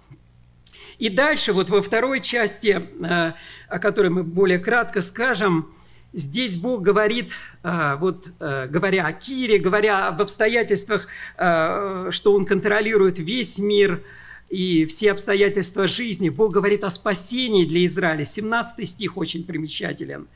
И 0.98 1.10
дальше, 1.10 1.52
вот 1.52 1.70
во 1.70 1.82
второй 1.82 2.20
части, 2.22 2.88
э, 3.04 3.34
о 3.68 3.80
которой 3.80 4.10
мы 4.10 4.24
более 4.24 4.60
кратко 4.60 5.02
скажем, 5.02 5.74
здесь 6.14 6.56
Бог 6.56 6.82
говорит, 6.82 7.32
э, 7.64 7.96
вот 8.00 8.28
э, 8.40 8.68
говоря 8.68 9.08
о 9.08 9.14
Кире, 9.14 9.60
говоря 9.60 10.08
об 10.08 10.22
обстоятельствах, 10.22 11.08
что 11.38 12.34
Он 12.34 12.46
контролирует 12.46 13.20
весь 13.20 13.60
мир– 13.60 14.04
и 14.52 14.86
все 14.86 15.12
обстоятельства 15.14 15.88
жизни. 15.88 16.30
Бог 16.30 16.52
говорит 16.52 16.84
о 16.84 16.90
спасении 16.90 17.66
для 17.66 17.86
Израиля. 17.86 18.26
17 18.26 18.88
стих 18.88 19.18
очень 19.18 19.46
примечателен. 19.46 20.28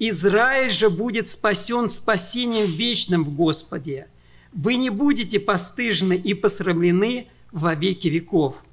«Израиль 0.00 0.68
же 0.68 0.90
будет 0.90 1.28
спасен 1.28 1.88
спасением 1.88 2.70
вечным 2.72 3.24
в 3.24 3.32
Господе. 3.32 4.08
Вы 4.52 4.74
не 4.74 4.90
будете 4.90 5.38
постыжены 5.38 6.16
и 6.16 6.34
посрамлены 6.34 7.28
во 7.52 7.74
веки 7.74 8.08
веков». 8.08 8.64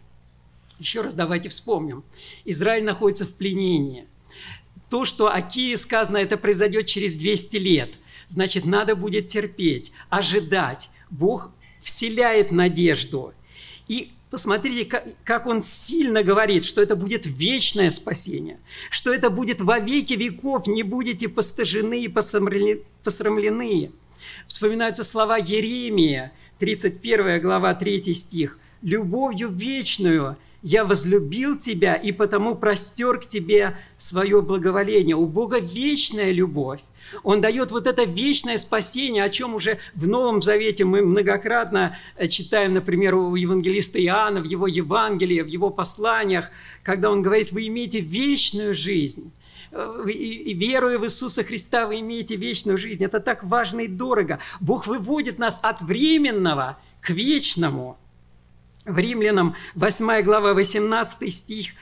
Еще 0.80 1.02
раз 1.02 1.14
давайте 1.14 1.50
вспомним. 1.50 2.04
Израиль 2.46 2.84
находится 2.84 3.26
в 3.26 3.36
пленении. 3.36 4.08
То, 4.90 5.06
что 5.06 5.32
о 5.32 5.42
Киеве 5.42 5.78
сказано, 5.78 6.18
это 6.18 6.38
произойдет 6.38 6.88
через 6.88 7.14
200 7.14 7.58
лет. 7.58 7.98
Значит, 8.28 8.66
надо 8.66 8.96
будет 8.96 9.28
терпеть, 9.28 9.92
ожидать. 10.10 10.90
Бог 11.10 11.52
вселяет 11.82 12.52
надежду. 12.52 13.34
И 13.88 14.12
Посмотрите, 14.30 14.86
как, 14.86 15.08
как 15.24 15.48
он 15.48 15.60
сильно 15.60 16.22
говорит, 16.22 16.64
что 16.64 16.82
это 16.84 16.96
будет 16.96 17.26
вечное 17.26 17.90
спасение, 17.90 18.60
что 18.92 19.12
это 19.12 19.32
будет 19.32 19.60
во 19.60 19.80
веки 19.80 20.14
веков, 20.14 20.68
не 20.68 20.84
будете 20.84 21.28
постыжены 21.28 22.04
и 22.04 22.08
посрамлены. 22.08 23.92
Вспоминаются 24.46 25.04
слова 25.04 25.38
Еремия, 25.38 26.32
31 26.60 27.42
глава, 27.42 27.74
3 27.74 28.14
стих. 28.14 28.60
«Любовью 28.84 29.50
вечную 29.50 30.38
я 30.62 30.86
возлюбил 30.86 31.58
тебя, 31.58 31.96
и 31.96 32.12
потому 32.12 32.56
простер 32.56 33.20
к 33.20 33.28
тебе 33.28 33.78
свое 33.98 34.42
благоволение». 34.42 35.16
У 35.16 35.26
Бога 35.26 35.60
вечная 35.60 36.32
любовь. 36.32 36.82
Он 37.24 37.42
дает 37.42 37.72
вот 37.72 37.88
это 37.88 38.04
вечное 38.04 38.58
спасение, 38.58 39.24
о 39.24 39.30
чем 39.30 39.56
уже 39.56 39.80
в 39.96 40.08
Новом 40.08 40.42
Завете 40.42 40.86
мы 40.86 41.02
многократно 41.02 41.98
э, 42.16 42.28
читаем, 42.28 42.74
например, 42.74 43.16
у 43.16 43.36
евангелиста 43.36 44.04
Иоанна, 44.04 44.42
в 44.42 44.46
его 44.46 44.68
Евангелии, 44.68 45.42
в 45.42 45.48
его 45.48 45.70
посланиях, 45.70 46.52
когда 46.84 47.10
он 47.10 47.22
говорит, 47.22 47.52
вы 47.52 47.68
имеете 47.68 48.00
вечную 48.00 48.74
жизнь. 48.74 49.32
Э, 49.72 50.06
и 50.08 50.54
веруя 50.54 51.00
в 51.00 51.06
Иисуса 51.06 51.44
Христа, 51.44 51.88
вы 51.88 52.00
имеете 52.00 52.36
вечную 52.36 52.78
жизнь. 52.78 53.04
Это 53.04 53.20
так 53.20 53.44
важно 53.44 53.82
и 53.82 53.88
дорого. 53.88 54.40
Бог 54.60 54.88
выводит 54.88 55.40
нас 55.40 55.60
от 55.64 55.82
временного 55.82 56.78
к 57.02 57.10
вечному. 57.10 57.98
В 58.90 58.98
Римлянам 58.98 59.56
8 59.76 60.22
глава 60.24 60.54
18 60.54 61.34
стих– 61.34 61.68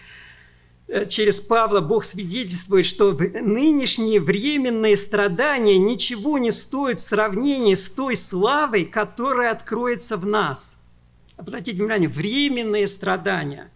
Э, 0.87 1.05
через 1.05 1.41
Павла 1.41 1.81
Бог 1.81 2.05
свидетельствует, 2.05 2.85
что 2.85 3.11
нынешние 3.11 4.21
временные 4.21 4.95
страдания 4.95 5.77
ничего 5.77 6.37
не 6.37 6.51
стоят 6.51 6.99
в 6.99 7.03
сравнении 7.03 7.73
с 7.73 7.89
той 7.89 8.15
славой, 8.15 8.85
которая 8.85 9.51
откроется 9.51 10.15
в 10.15 10.25
нас. 10.25 10.79
Обратите 11.35 11.77
внимание, 11.77 12.09
временные 12.09 12.87
страдания, 12.87 13.69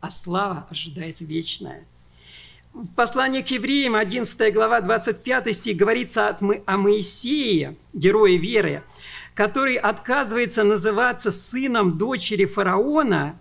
а 0.00 0.10
слава 0.10 0.66
ожидает 0.70 1.20
вечная. 1.20 1.84
В 2.74 2.94
послании 2.94 3.40
к 3.40 3.48
евреям, 3.48 3.94
11 3.94 4.54
глава, 4.54 4.80
25 4.82 5.56
стих, 5.56 5.76
говорится 5.76 6.36
о 6.66 6.76
Моисее, 6.76 7.76
герое 7.94 8.36
веры, 8.36 8.84
который 9.38 9.76
отказывается 9.76 10.64
называться 10.64 11.30
сыном 11.30 11.96
дочери 11.96 12.44
фараона 12.44 13.38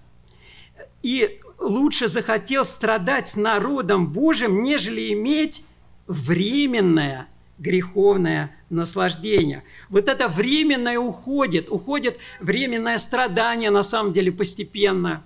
и 1.01 1.39
лучше 1.57 2.07
захотел 2.07 2.65
страдать 2.65 3.29
с 3.29 3.35
народом 3.35 4.13
Божьим, 4.13 4.61
нежели 4.61 5.11
иметь 5.13 5.65
временное 6.05 7.27
греховное 7.57 8.55
наслаждение. 8.69 9.63
Вот 9.89 10.07
это 10.07 10.27
временное 10.27 10.99
уходит, 10.99 11.71
уходит 11.71 12.19
временное 12.41 12.99
страдание 12.99 13.71
на 13.71 13.81
самом 13.81 14.13
деле 14.13 14.31
постепенно. 14.31 15.23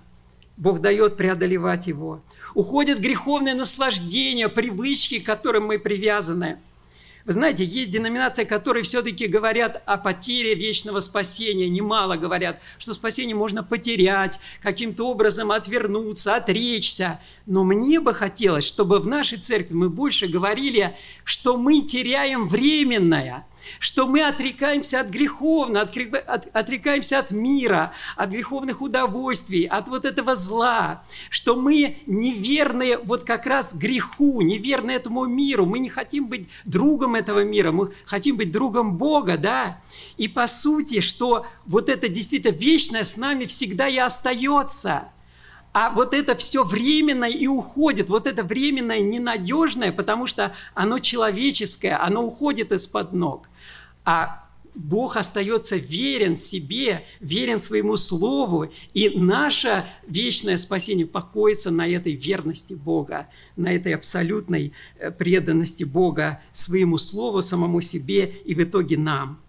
Бог 0.56 0.80
дает 0.80 1.18
преодолевать 1.18 1.86
его. 1.86 2.22
Уходит 2.54 2.98
греховное 2.98 3.54
наслаждение, 3.54 4.48
привычки, 4.48 5.18
к 5.18 5.26
которым 5.26 5.66
мы 5.66 5.78
привязаны– 5.78 6.60
вы 7.24 7.32
знаете, 7.32 7.64
есть 7.64 7.90
деноминации, 7.90 8.44
которые 8.44 8.82
все-таки 8.82 9.26
говорят 9.26 9.82
о 9.86 9.96
потере 9.96 10.54
вечного 10.54 11.00
спасения, 11.00 11.68
немало 11.68 12.16
говорят, 12.16 12.60
что 12.78 12.94
спасение 12.94 13.36
можно 13.36 13.62
потерять, 13.62 14.40
каким-то 14.60 15.08
образом 15.08 15.52
отвернуться, 15.52 16.34
отречься. 16.34 17.20
Но 17.46 17.64
мне 17.64 18.00
бы 18.00 18.12
хотелось, 18.12 18.64
чтобы 18.64 18.98
в 18.98 19.06
нашей 19.06 19.38
церкви 19.38 19.74
мы 19.74 19.88
больше 19.88 20.26
говорили, 20.26 20.96
что 21.24 21.56
мы 21.56 21.82
теряем 21.82 22.48
временное, 22.48 23.46
что 23.78 24.06
мы 24.06 24.22
отрекаемся 24.22 25.00
от 25.00 25.08
греховного, 25.08 25.88
отрекаемся 26.52 27.18
от 27.18 27.30
мира, 27.30 27.92
от 28.16 28.30
греховных 28.30 28.82
удовольствий, 28.82 29.64
от 29.64 29.88
вот 29.88 30.04
этого 30.04 30.34
зла, 30.34 31.04
что 31.30 31.56
мы 31.56 31.98
неверны 32.06 32.98
вот 32.98 33.24
как 33.24 33.46
раз 33.46 33.74
греху, 33.74 34.40
неверны 34.40 34.90
этому 34.90 35.26
миру, 35.26 35.66
мы 35.66 35.78
не 35.78 35.90
хотим 35.90 36.26
быть 36.26 36.48
другом 36.64 37.14
этого 37.14 37.44
мира, 37.44 37.72
мы 37.72 37.88
хотим 38.04 38.36
быть 38.36 38.50
другом 38.50 38.96
Бога, 38.96 39.36
да, 39.36 39.80
и 40.16 40.28
по 40.28 40.46
сути, 40.46 41.00
что 41.00 41.46
вот 41.66 41.88
это 41.88 42.08
действительно 42.08 42.54
вечное 42.54 43.04
с 43.04 43.16
нами 43.16 43.46
всегда 43.46 43.88
и 43.88 43.98
остается– 43.98 45.08
а 45.72 45.90
вот 45.90 46.12
это 46.12 46.36
все 46.36 46.64
временное 46.64 47.30
и 47.30 47.46
уходит. 47.46 48.10
Вот 48.10 48.26
это 48.26 48.44
временное 48.44 49.00
ненадежное, 49.00 49.92
потому 49.92 50.26
что 50.26 50.54
оно 50.74 50.98
человеческое, 50.98 51.96
оно 51.96 52.24
уходит 52.24 52.72
из-под 52.72 53.12
ног. 53.12 53.48
А 54.04 54.42
Бог 54.74 55.16
остается 55.16 55.76
верен 55.76 56.34
себе, 56.34 57.04
верен 57.20 57.58
своему 57.58 57.96
слову, 57.96 58.70
и 58.94 59.10
наше 59.10 59.86
вечное 60.06 60.56
спасение 60.56 61.06
покоится 61.06 61.70
на 61.70 61.86
этой 61.86 62.14
верности 62.14 62.72
Бога, 62.72 63.28
на 63.56 63.72
этой 63.72 63.94
абсолютной 63.94 64.72
э, 64.98 65.10
преданности 65.10 65.84
Бога 65.84 66.40
своему 66.52 66.96
слову, 66.96 67.42
самому 67.42 67.82
себе 67.82 68.24
и 68.44 68.54
в 68.54 68.62
итоге 68.62 68.96
нам. 68.96 69.41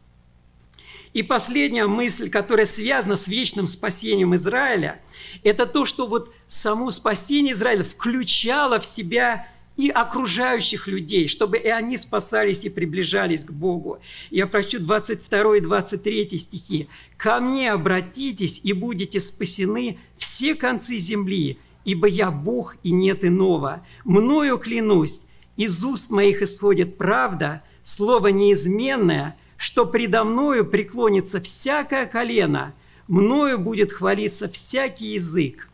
И 1.14 1.22
последняя 1.22 1.86
мысль, 1.86 2.30
которая 2.30 2.66
связана 2.66 3.16
с 3.16 3.28
вечным 3.28 3.68
спасением 3.68 4.36
Израиля, 4.36 5.00
это 5.44 5.66
то, 5.68 5.86
что 5.86 6.08
вот 6.08 6.34
само 6.48 6.90
спасение 6.92 7.54
Израиля 7.54 7.84
включало 7.84 8.80
в 8.80 8.86
себя 8.86 9.48
и 9.78 9.90
окружающих 9.90 10.88
людей, 10.88 11.28
чтобы 11.28 11.58
и 11.58 11.68
они 11.68 11.98
спасались 11.98 12.66
и 12.66 12.70
приближались 12.70 13.46
к 13.46 13.52
Богу. 13.52 14.00
Я 14.30 14.48
прочту 14.48 14.80
22 14.80 15.58
и 15.58 15.62
23 15.62 16.38
стихи. 16.38 16.90
«Ко 17.18 17.40
мне 17.40 17.72
обратитесь, 17.72 18.62
и 18.64 18.74
будете 18.74 19.20
спасены 19.20 20.00
все 20.18 20.56
концы 20.56 20.98
земли, 20.98 21.60
ибо 21.86 22.08
я 22.08 22.32
Бог, 22.32 22.76
и 22.84 22.92
нет 22.92 23.24
иного. 23.24 23.86
Мною 24.04 24.58
клянусь, 24.58 25.26
из 25.58 25.84
уст 25.84 26.12
моих 26.12 26.42
исходит 26.42 26.98
правда, 26.98 27.62
слово 27.84 28.28
неизменное– 28.30 29.38
что 29.58 29.86
предо 29.86 30.24
мною 30.24 30.66
преклонится 30.66 31.40
всякое 31.42 32.06
колено, 32.06 32.74
мною 33.08 33.60
будет 33.60 33.92
хвалиться 33.92 34.50
всякий 34.50 35.14
язык. 35.14 35.70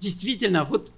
Действительно, 0.00 0.64
вот 0.64 0.92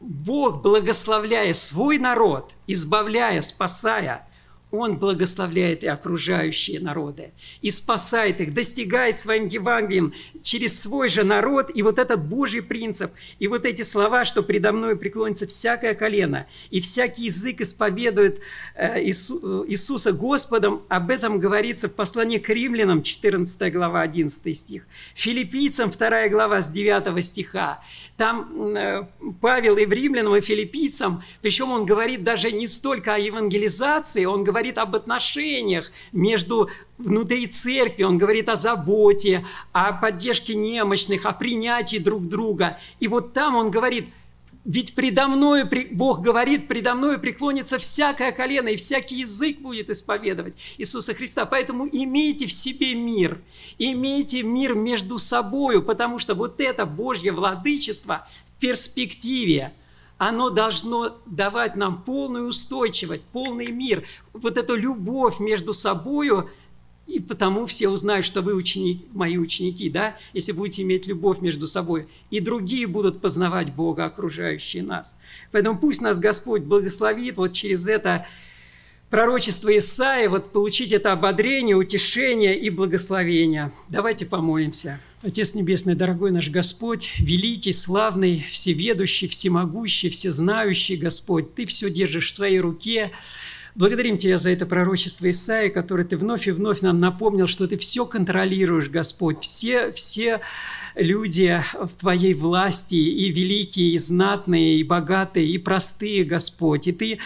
Бог, 0.00 0.62
благословляя 0.62 1.52
свой 1.54 1.98
народ, 1.98 2.54
избавляя, 2.66 3.42
спасая– 3.42 4.26
он 4.70 4.98
благословляет 4.98 5.82
и 5.82 5.88
окружающие 5.88 6.80
народы, 6.80 7.32
и 7.60 7.70
спасает 7.70 8.40
их, 8.40 8.54
достигает 8.54 9.18
своим 9.18 9.48
Евангелием 9.48 10.14
через 10.42 10.80
свой 10.80 11.08
же 11.08 11.24
народ, 11.24 11.70
и 11.74 11.82
вот 11.82 11.98
этот 11.98 12.24
Божий 12.24 12.62
принцип, 12.62 13.10
и 13.38 13.48
вот 13.48 13.64
эти 13.66 13.82
слова, 13.82 14.24
что 14.24 14.42
предо 14.42 14.72
мной 14.72 14.96
преклонится 14.96 15.46
всякое 15.46 15.94
колено, 15.94 16.46
и 16.70 16.80
всякий 16.80 17.24
язык 17.24 17.60
исповедует 17.60 18.40
э, 18.74 19.02
Иисуса 19.02 20.12
Господом, 20.12 20.82
об 20.88 21.10
этом 21.10 21.38
говорится 21.38 21.88
в 21.88 21.94
послании 21.94 22.38
к 22.38 22.48
римлянам, 22.48 23.02
14 23.02 23.72
глава, 23.72 24.02
11 24.02 24.56
стих, 24.56 24.86
филиппийцам, 25.14 25.90
2 25.90 26.28
глава, 26.28 26.62
с 26.62 26.70
9 26.70 27.24
стиха. 27.24 27.82
Там 28.16 28.76
э, 28.76 29.06
Павел 29.40 29.76
и 29.78 29.86
в 29.86 29.92
римлянам, 29.92 30.36
и 30.36 30.40
филиппийцам, 30.40 31.24
причем 31.42 31.72
он 31.72 31.86
говорит 31.86 32.22
даже 32.22 32.52
не 32.52 32.66
столько 32.66 33.14
о 33.14 33.18
евангелизации, 33.18 34.26
он 34.26 34.44
говорит 34.44 34.59
говорит 34.60 34.76
об 34.76 34.94
отношениях 34.94 35.90
между 36.12 36.68
внутри 36.98 37.46
церкви, 37.46 38.02
он 38.02 38.18
говорит 38.18 38.50
о 38.50 38.56
заботе, 38.56 39.46
о 39.72 39.94
поддержке 39.94 40.54
немощных, 40.54 41.24
о 41.24 41.32
принятии 41.32 41.96
друг 41.96 42.26
друга. 42.26 42.78
И 42.98 43.08
вот 43.08 43.32
там 43.32 43.56
он 43.56 43.70
говорит, 43.70 44.10
ведь 44.66 44.94
предо 44.94 45.28
мною, 45.28 45.66
Бог 45.92 46.20
говорит, 46.20 46.68
предо 46.68 46.94
мною 46.94 47.18
преклонится 47.18 47.78
всякое 47.78 48.32
колено, 48.32 48.68
и 48.68 48.76
всякий 48.76 49.20
язык 49.20 49.60
будет 49.60 49.88
исповедовать 49.88 50.52
Иисуса 50.76 51.14
Христа. 51.14 51.46
Поэтому 51.46 51.88
имейте 51.90 52.44
в 52.44 52.52
себе 52.52 52.94
мир, 52.94 53.40
имейте 53.78 54.42
мир 54.42 54.74
между 54.74 55.16
собою, 55.16 55.82
потому 55.82 56.18
что 56.18 56.34
вот 56.34 56.60
это 56.60 56.84
Божье 56.84 57.32
владычество 57.32 58.28
в 58.46 58.60
перспективе– 58.60 59.72
оно 60.20 60.50
должно 60.50 61.16
давать 61.24 61.76
нам 61.76 62.02
полную 62.02 62.48
устойчивость, 62.48 63.24
полный 63.32 63.68
мир, 63.68 64.04
вот 64.34 64.58
эту 64.58 64.76
любовь 64.76 65.40
между 65.40 65.72
собою, 65.72 66.50
и 67.06 67.20
потому 67.20 67.64
все 67.64 67.88
узнают, 67.88 68.26
что 68.26 68.42
вы 68.42 68.54
ученик, 68.54 69.06
мои 69.14 69.38
ученики, 69.38 69.88
да, 69.88 70.18
если 70.34 70.52
будете 70.52 70.82
иметь 70.82 71.06
любовь 71.06 71.40
между 71.40 71.66
собой, 71.66 72.06
и 72.28 72.40
другие 72.40 72.86
будут 72.86 73.22
познавать 73.22 73.74
Бога, 73.74 74.04
окружающие 74.04 74.82
нас. 74.82 75.18
Поэтому 75.52 75.78
пусть 75.78 76.02
нас 76.02 76.18
Господь 76.18 76.64
благословит 76.64 77.38
вот 77.38 77.54
через 77.54 77.88
это 77.88 78.26
пророчество 79.08 79.74
Исаия, 79.74 80.28
вот 80.28 80.52
получить 80.52 80.92
это 80.92 81.12
ободрение, 81.12 81.76
утешение 81.76 82.60
и 82.60 82.68
благословение. 82.68 83.72
Давайте 83.88 84.26
помолимся. 84.26 85.00
Отец 85.22 85.54
Небесный, 85.54 85.94
дорогой 85.94 86.30
наш 86.30 86.48
Господь, 86.48 87.12
великий, 87.18 87.72
славный, 87.72 88.42
всеведущий, 88.48 89.28
всемогущий, 89.28 90.08
всезнающий 90.08 90.96
Господь, 90.96 91.54
Ты 91.54 91.66
все 91.66 91.90
держишь 91.90 92.30
в 92.30 92.34
своей 92.34 92.58
руке. 92.58 93.10
Благодарим 93.74 94.16
Тебя 94.16 94.38
за 94.38 94.48
это 94.48 94.64
пророчество 94.64 95.28
Исаия, 95.28 95.68
которое 95.68 96.04
Ты 96.04 96.16
вновь 96.16 96.48
и 96.48 96.52
вновь 96.52 96.80
нам 96.80 96.96
напомнил, 96.96 97.48
что 97.48 97.68
Ты 97.68 97.76
все 97.76 98.06
контролируешь, 98.06 98.88
Господь. 98.88 99.42
Все, 99.42 99.92
все 99.92 100.40
люди 100.94 101.62
в 101.74 101.90
Твоей 101.96 102.32
власти, 102.32 102.94
и 102.94 103.30
великие, 103.30 103.92
и 103.92 103.98
знатные, 103.98 104.76
и 104.76 104.84
богатые, 104.84 105.46
и 105.46 105.58
простые, 105.58 106.24
Господь. 106.24 106.86
И 106.86 106.92
Ты 106.92 107.18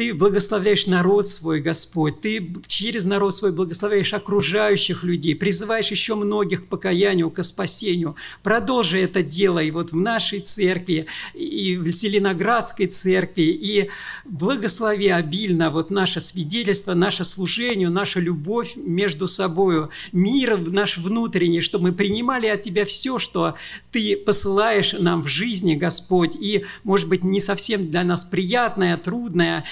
ты 0.00 0.14
благословляешь 0.14 0.86
народ 0.86 1.28
свой, 1.28 1.60
Господь. 1.60 2.22
Ты 2.22 2.54
через 2.66 3.04
народ 3.04 3.36
свой 3.36 3.52
благословляешь 3.52 4.14
окружающих 4.14 5.04
людей, 5.04 5.36
призываешь 5.36 5.90
еще 5.90 6.14
многих 6.14 6.64
к 6.64 6.68
покаянию, 6.68 7.28
к 7.28 7.42
спасению. 7.42 8.16
Продолжи 8.42 8.98
это 8.98 9.22
дело 9.22 9.58
и 9.58 9.70
вот 9.70 9.92
в 9.92 9.96
нашей 9.96 10.40
церкви, 10.40 11.04
и 11.34 11.76
в 11.76 11.86
Зеленоградской 11.88 12.86
церкви, 12.86 13.42
и 13.42 13.90
благослови 14.24 15.08
обильно 15.08 15.68
вот 15.68 15.90
наше 15.90 16.22
свидетельство, 16.22 16.94
наше 16.94 17.24
служение, 17.24 17.90
наша 17.90 18.20
любовь 18.20 18.76
между 18.76 19.28
собой, 19.28 19.88
мир 20.12 20.56
наш 20.56 20.96
внутренний, 20.96 21.60
чтобы 21.60 21.90
мы 21.90 21.92
принимали 21.92 22.46
от 22.46 22.62
Тебя 22.62 22.86
все, 22.86 23.18
что 23.18 23.56
Ты 23.92 24.16
посылаешь 24.16 24.94
нам 24.98 25.22
в 25.22 25.28
жизни, 25.28 25.74
Господь, 25.74 26.36
и, 26.36 26.64
может 26.84 27.06
быть, 27.06 27.22
не 27.22 27.38
совсем 27.38 27.90
для 27.90 28.02
нас 28.02 28.24
приятное, 28.24 28.96
трудное, 28.96 29.66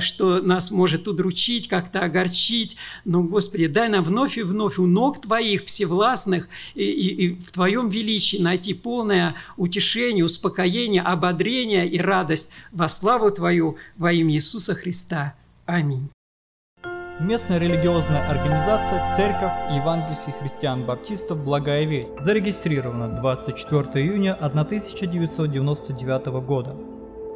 что 0.00 0.40
нас 0.40 0.70
может 0.70 1.08
удручить, 1.08 1.68
как-то 1.68 2.00
огорчить. 2.00 2.76
Но, 3.04 3.22
Господи, 3.22 3.66
дай 3.66 3.88
нам 3.88 4.04
вновь 4.04 4.38
и 4.38 4.42
вновь 4.42 4.78
у 4.78 4.86
ног 4.86 5.20
Твоих 5.20 5.64
всевластных 5.64 6.48
и, 6.74 6.84
и, 6.84 7.26
и 7.26 7.34
в 7.34 7.52
Твоем 7.52 7.88
величии 7.88 8.36
найти 8.36 8.74
полное 8.74 9.34
утешение, 9.56 10.24
успокоение, 10.24 11.02
ободрение 11.02 11.88
и 11.88 11.98
радость 11.98 12.52
во 12.70 12.88
славу 12.88 13.30
Твою 13.30 13.76
во 13.96 14.12
имя 14.12 14.34
Иисуса 14.34 14.74
Христа. 14.74 15.34
Аминь. 15.66 16.10
Местная 17.20 17.58
религиозная 17.58 18.28
организация 18.28 19.14
Церковь 19.14 19.52
Евангельских 19.70 20.34
христиан-баптистов 20.40 21.44
«Благая 21.44 21.84
весть» 21.84 22.18
зарегистрирована 22.18 23.08
24 23.20 24.04
июня 24.04 24.34
1999 24.34 26.26
года. 26.44 26.91